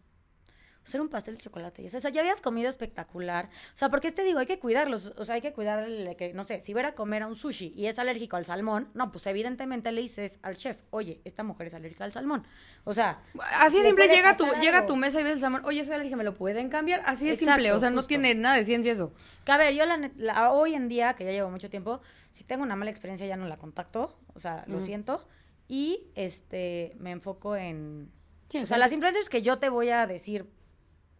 [0.94, 1.86] Era un pastel de chocolate.
[1.86, 3.46] O sea, ya habías comido espectacular.
[3.74, 5.14] O sea, porque te digo, hay que cuidarlos.
[5.18, 7.36] O sea, hay que cuidar el que, no sé, si hubiera a comer a un
[7.36, 11.44] sushi y es alérgico al salmón, no, pues evidentemente le dices al chef, oye, esta
[11.44, 12.46] mujer es alérgica al salmón.
[12.84, 13.22] O sea,
[13.60, 15.86] Así le simple llega a tu, llega a tu mesa y ves el salmón, oye,
[15.86, 17.04] soy alérgica, ¿me lo pueden cambiar?
[17.06, 19.14] Así de Exacto, simple, o sea, no tiene nada de ciencia eso.
[19.46, 22.02] Que a ver, yo la, la- hoy en día, que ya llevo mucho tiempo,
[22.32, 25.28] si tengo una mala experiencia ya no la contacto, o sea, lo siento,
[25.68, 28.12] y este me enfoco en...
[28.50, 30.46] Sí, o sea, las influencers que yo te voy a decir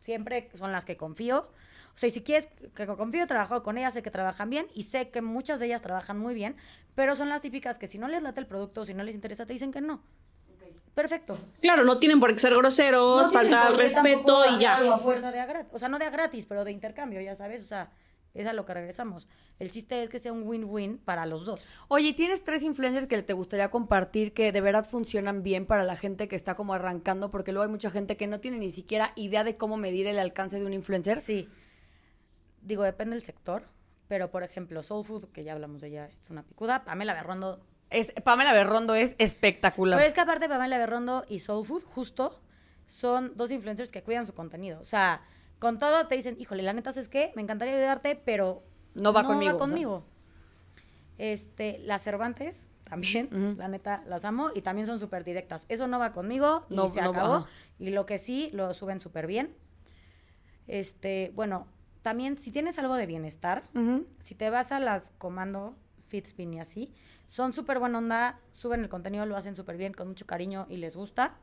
[0.02, 1.50] siempre son las que confío.
[1.94, 4.68] O sea, y si quieres que confío, he trabajado con ellas, sé que trabajan bien
[4.74, 6.56] y sé que muchas de ellas trabajan muy bien,
[6.96, 9.46] pero son las típicas que si no les late el producto, si no les interesa,
[9.46, 10.02] te dicen que no.
[10.94, 11.38] Perfecto.
[11.62, 14.78] Claro, no tienen por qué ser groseros, No faltar al respeto y ya.
[14.78, 15.72] algo a fuerza de a gratis.
[15.74, 17.64] O sea, no de a gratis, pero de intercambio, ya sabes.
[17.64, 17.90] O sea,
[18.34, 19.28] es a lo que regresamos.
[19.60, 21.66] El chiste es que sea un win-win para los dos.
[21.88, 25.84] Oye, ¿y ¿tienes tres influencers que te gustaría compartir que de verdad funcionan bien para
[25.84, 27.32] la gente que está como arrancando?
[27.32, 30.20] Porque luego hay mucha gente que no tiene ni siquiera idea de cómo medir el
[30.20, 31.20] alcance de un influencer.
[31.20, 31.50] Sí.
[32.62, 33.64] Digo, depende del sector.
[34.08, 36.84] Pero, por ejemplo, Soul Food, que ya hablamos de ella, es una picuda.
[36.84, 37.62] Pamela Berrondo.
[37.90, 39.98] Es, Pamela Berrondo es espectacular.
[39.98, 42.42] Pero es que aparte Pamela Berrondo y Soul Food, justo,
[42.88, 44.82] son dos influencers que cuidan su contenido.
[44.82, 45.22] O sea,
[45.62, 48.64] con todo te dicen, híjole, la neta es que me encantaría ayudarte, pero
[48.96, 49.60] No va conmigo, o sea.
[49.60, 50.04] conmigo.
[51.20, 55.68] Este, las Cervantes también, la neta, las amo y también son súper directas.
[55.70, 57.46] Eso no va conmigo y No, se no, acabó.
[57.78, 59.56] Y lo que sí, lo suben súper bien.
[60.66, 61.68] Este, bueno,
[62.02, 63.64] también si tienes algo de bienestar,
[64.18, 65.76] si te vas a las comando,
[66.08, 66.92] Fitspin y así,
[67.28, 70.78] son súper buena onda, suben el contenido, lo hacen súper bien, con mucho cariño y
[70.78, 71.36] les gusta.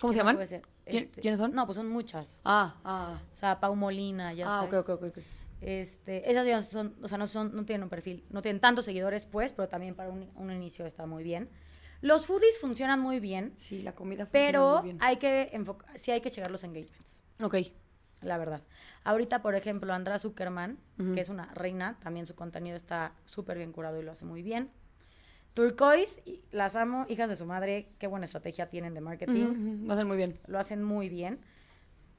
[0.00, 0.62] ¿Cómo se ¿Qué más llaman?
[0.86, 1.54] Este, ¿Quiénes son?
[1.54, 2.38] No, pues son muchas.
[2.44, 3.18] Ah, ah.
[3.32, 4.80] O sea, Pau Molina, ya ah, sabes.
[4.82, 5.02] ok, ok.
[5.10, 5.18] ok.
[5.60, 8.84] Este, esas ya son, o sea, no son, no tienen un perfil, no tienen tantos
[8.84, 11.48] seguidores, pues, pero también para un, un inicio está muy bien.
[12.02, 14.98] Los foodies funcionan muy bien, Sí, la comida funciona pero muy bien.
[15.00, 17.56] hay que enfocar, sí hay que checar los engagements, Ok.
[18.20, 18.62] la verdad.
[19.04, 21.14] Ahorita, por ejemplo, Andra Zuckerman, Ujú.
[21.14, 24.42] que es una reina, también su contenido está súper bien curado y lo hace muy
[24.42, 24.70] bien.
[25.54, 30.06] Turquoise, las amo, hijas de su madre, qué buena estrategia tienen de marketing, Lo hacen
[30.06, 30.34] muy bien.
[30.46, 31.38] lo hacen muy bien.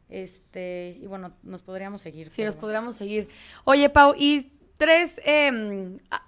[0.10, 2.32] Este, y bueno, nos podríamos seguir.
[2.32, 3.28] Sí, nos podríamos seguir.
[3.64, 5.20] Oye, Pau, y tres
[6.12, 6.26] ah,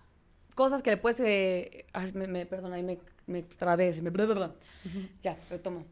[0.56, 1.20] cosas que le puedes...
[1.20, 2.98] eh, ay, me, me- perdón, ahí me,
[3.28, 3.94] me trabé.
[3.94, 4.12] se me-.
[5.24, 5.86] Ya, retomo.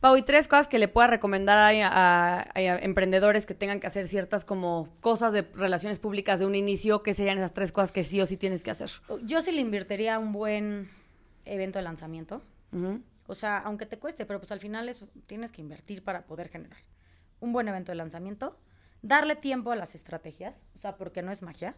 [0.00, 1.68] Pau, y tres cosas que le puedas recomendar a,
[2.38, 6.54] a- a emprendedores que tengan que hacer ciertas como cosas de relaciones públicas de un
[6.54, 8.90] inicio, ¿qué serían esas tres cosas que sí o sí tienes que hacer?
[9.22, 10.88] Yo sí le invertiría un buen
[11.44, 12.42] evento de lanzamiento.
[13.26, 16.48] O sea, aunque te cueste, pero pues al final es, tienes que invertir para poder
[16.48, 16.78] generar
[17.40, 18.56] un buen evento de lanzamiento.
[19.06, 21.76] Darle tiempo a las estrategias, o sea, porque no es magia.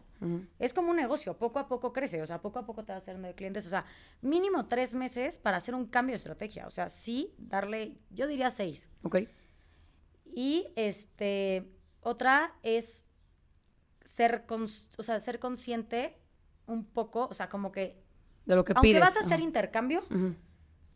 [0.57, 3.03] Es como un negocio, poco a poco crece, o sea, poco a poco te vas
[3.03, 3.85] haciendo de clientes, o sea,
[4.21, 8.49] mínimo tres meses para hacer un cambio de estrategia, o sea, sí, darle, yo diría
[8.49, 8.89] seis.
[9.03, 9.17] Ok.
[10.25, 11.71] Y este,
[12.01, 13.03] otra es
[14.03, 14.45] ser,
[14.97, 16.17] o sea, ser consciente
[16.65, 18.01] un poco, o sea, como que
[18.45, 19.01] De lo que aunque pides.
[19.01, 20.03] vas a hacer intercambio,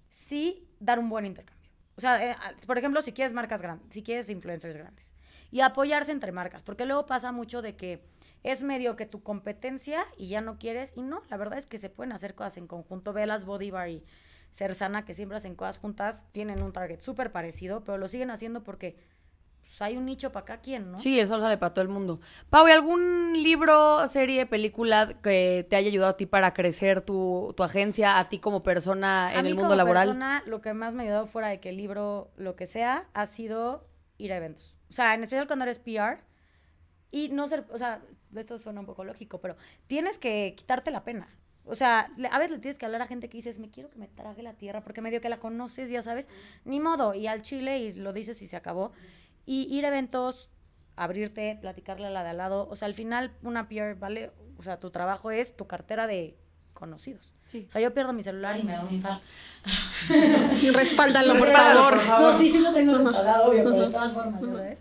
[0.09, 1.69] sí dar un buen intercambio.
[1.95, 5.13] O sea, eh, por ejemplo, si quieres marcas grandes, si quieres influencers grandes.
[5.53, 8.03] Y apoyarse entre marcas, porque luego pasa mucho de que
[8.41, 10.93] es medio que tu competencia y ya no quieres.
[10.95, 13.13] Y no, la verdad es que se pueden hacer cosas en conjunto.
[13.13, 14.03] Ve las Body Bar y
[14.49, 18.31] Ser Sana, que siempre hacen cosas juntas, tienen un target súper parecido, pero lo siguen
[18.31, 18.97] haciendo porque
[19.61, 20.97] pues, hay un nicho para cada quien, ¿no?
[20.97, 22.19] Sí, eso sale para todo el mundo.
[22.49, 27.53] Pau, ¿y algún libro, serie, película que te haya ayudado a ti para crecer tu,
[27.55, 30.07] tu agencia, a ti como persona A en mí el mundo como laboral?
[30.07, 33.05] persona, lo que más me ha ayudado fuera de que el libro, lo que sea,
[33.13, 33.87] ha sido
[34.17, 34.72] ir a eventos.
[34.93, 36.23] O sea, en especial cuando eres PR.
[37.09, 38.03] Y no ser, o sea,
[38.35, 41.27] esto suena un poco lógico, pero tienes que quitarte la pena.
[41.65, 43.97] O sea, a veces le tienes que hablar a gente que dices, me quiero que
[43.97, 46.29] me trague la tierra, porque medio que la conoces, ya sabes,
[46.63, 48.91] ni modo, y al chile y lo dices y se acabó.
[49.47, 50.51] Y ir a eventos,
[50.95, 52.67] abrirte, platicarle a la de al lado.
[52.69, 54.31] O sea, al final una PR, ¿vale?
[54.57, 56.37] O sea, tu trabajo es tu cartera de
[56.83, 57.31] conocidos.
[57.45, 57.65] Sí.
[57.69, 59.21] O sea, yo pierdo mi celular y me da un infarto.
[60.73, 61.97] Respáldalo, por favor.
[62.05, 64.79] No, sí, sí lo tengo respaldado, obvio, pero de todas formas, sabes.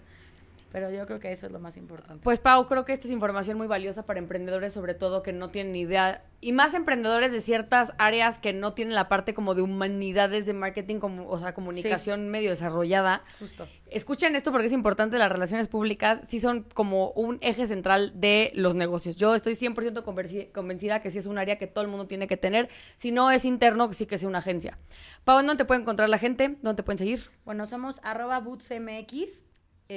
[0.73, 2.23] Pero yo creo que eso es lo más importante.
[2.25, 5.51] Pues Pau, creo que esta es información muy valiosa para emprendedores, sobre todo que no
[5.51, 9.55] tienen ni idea, y más emprendedores de ciertas áreas que no tienen la parte como
[9.55, 13.23] de humanidades de marketing, como, o sea, comunicación medio desarrollada.
[13.39, 13.69] Justo.
[13.91, 18.51] Escuchen esto porque es importante, las relaciones públicas sí son como un eje central de
[18.55, 19.17] los negocios.
[19.17, 22.27] Yo estoy 100% convenci- convencida que sí es un área que todo el mundo tiene
[22.27, 22.71] que tener.
[22.97, 24.79] Si no es interno, sí que sea una agencia.
[25.25, 26.57] Pau, ¿dónde te puede encontrar la gente?
[26.63, 27.31] ¿Dónde te pueden seguir?
[27.45, 29.43] Bueno, somos arroba bootsmx,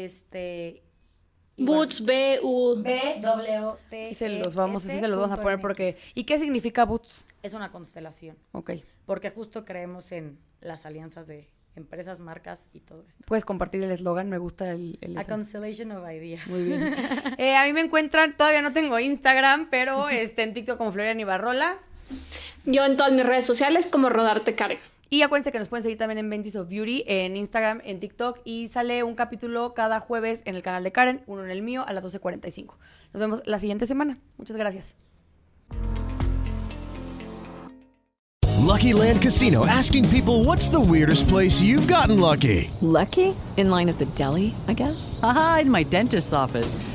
[0.04, 0.82] este...
[1.58, 2.82] Boots, B-U.
[2.82, 5.60] B, W, T, Y se E, los vamos, S así se los vamos a poner
[5.62, 5.98] porque...
[6.14, 7.24] ¿Y qué significa Boots?
[7.44, 8.72] Es una constelación, Ok.
[9.06, 13.24] porque justo creemos en las alianzas de empresas, marcas y todo esto.
[13.26, 14.98] Puedes compartir el eslogan, me gusta el...
[15.02, 16.46] el- A constellation of ideas.
[16.50, 16.94] Muy bien.
[17.38, 21.20] Eh, a mí me encuentran, todavía no tengo Instagram, pero este, en TikTok como Florian
[21.22, 21.78] Ibarrola.
[22.66, 24.80] Yo en todas mis redes sociales como Rodarte Karen.
[25.10, 28.40] Y acuérdense que nos pueden seguir también en Benji's of Beauty, en Instagram, en TikTok.
[28.44, 31.84] Y sale un capítulo cada jueves en el canal de Karen, uno en el mío,
[31.88, 32.74] a las 12.45.
[33.14, 34.18] Nos vemos la siguiente semana.
[34.38, 34.96] Muchas gracias.
[38.66, 42.70] Lucky Land Casino asking people what's the weirdest place you've gotten lucky?
[42.82, 43.34] Lucky?
[43.58, 45.20] In line at the deli, I guess?
[45.22, 46.76] Aha, in my dentist's office.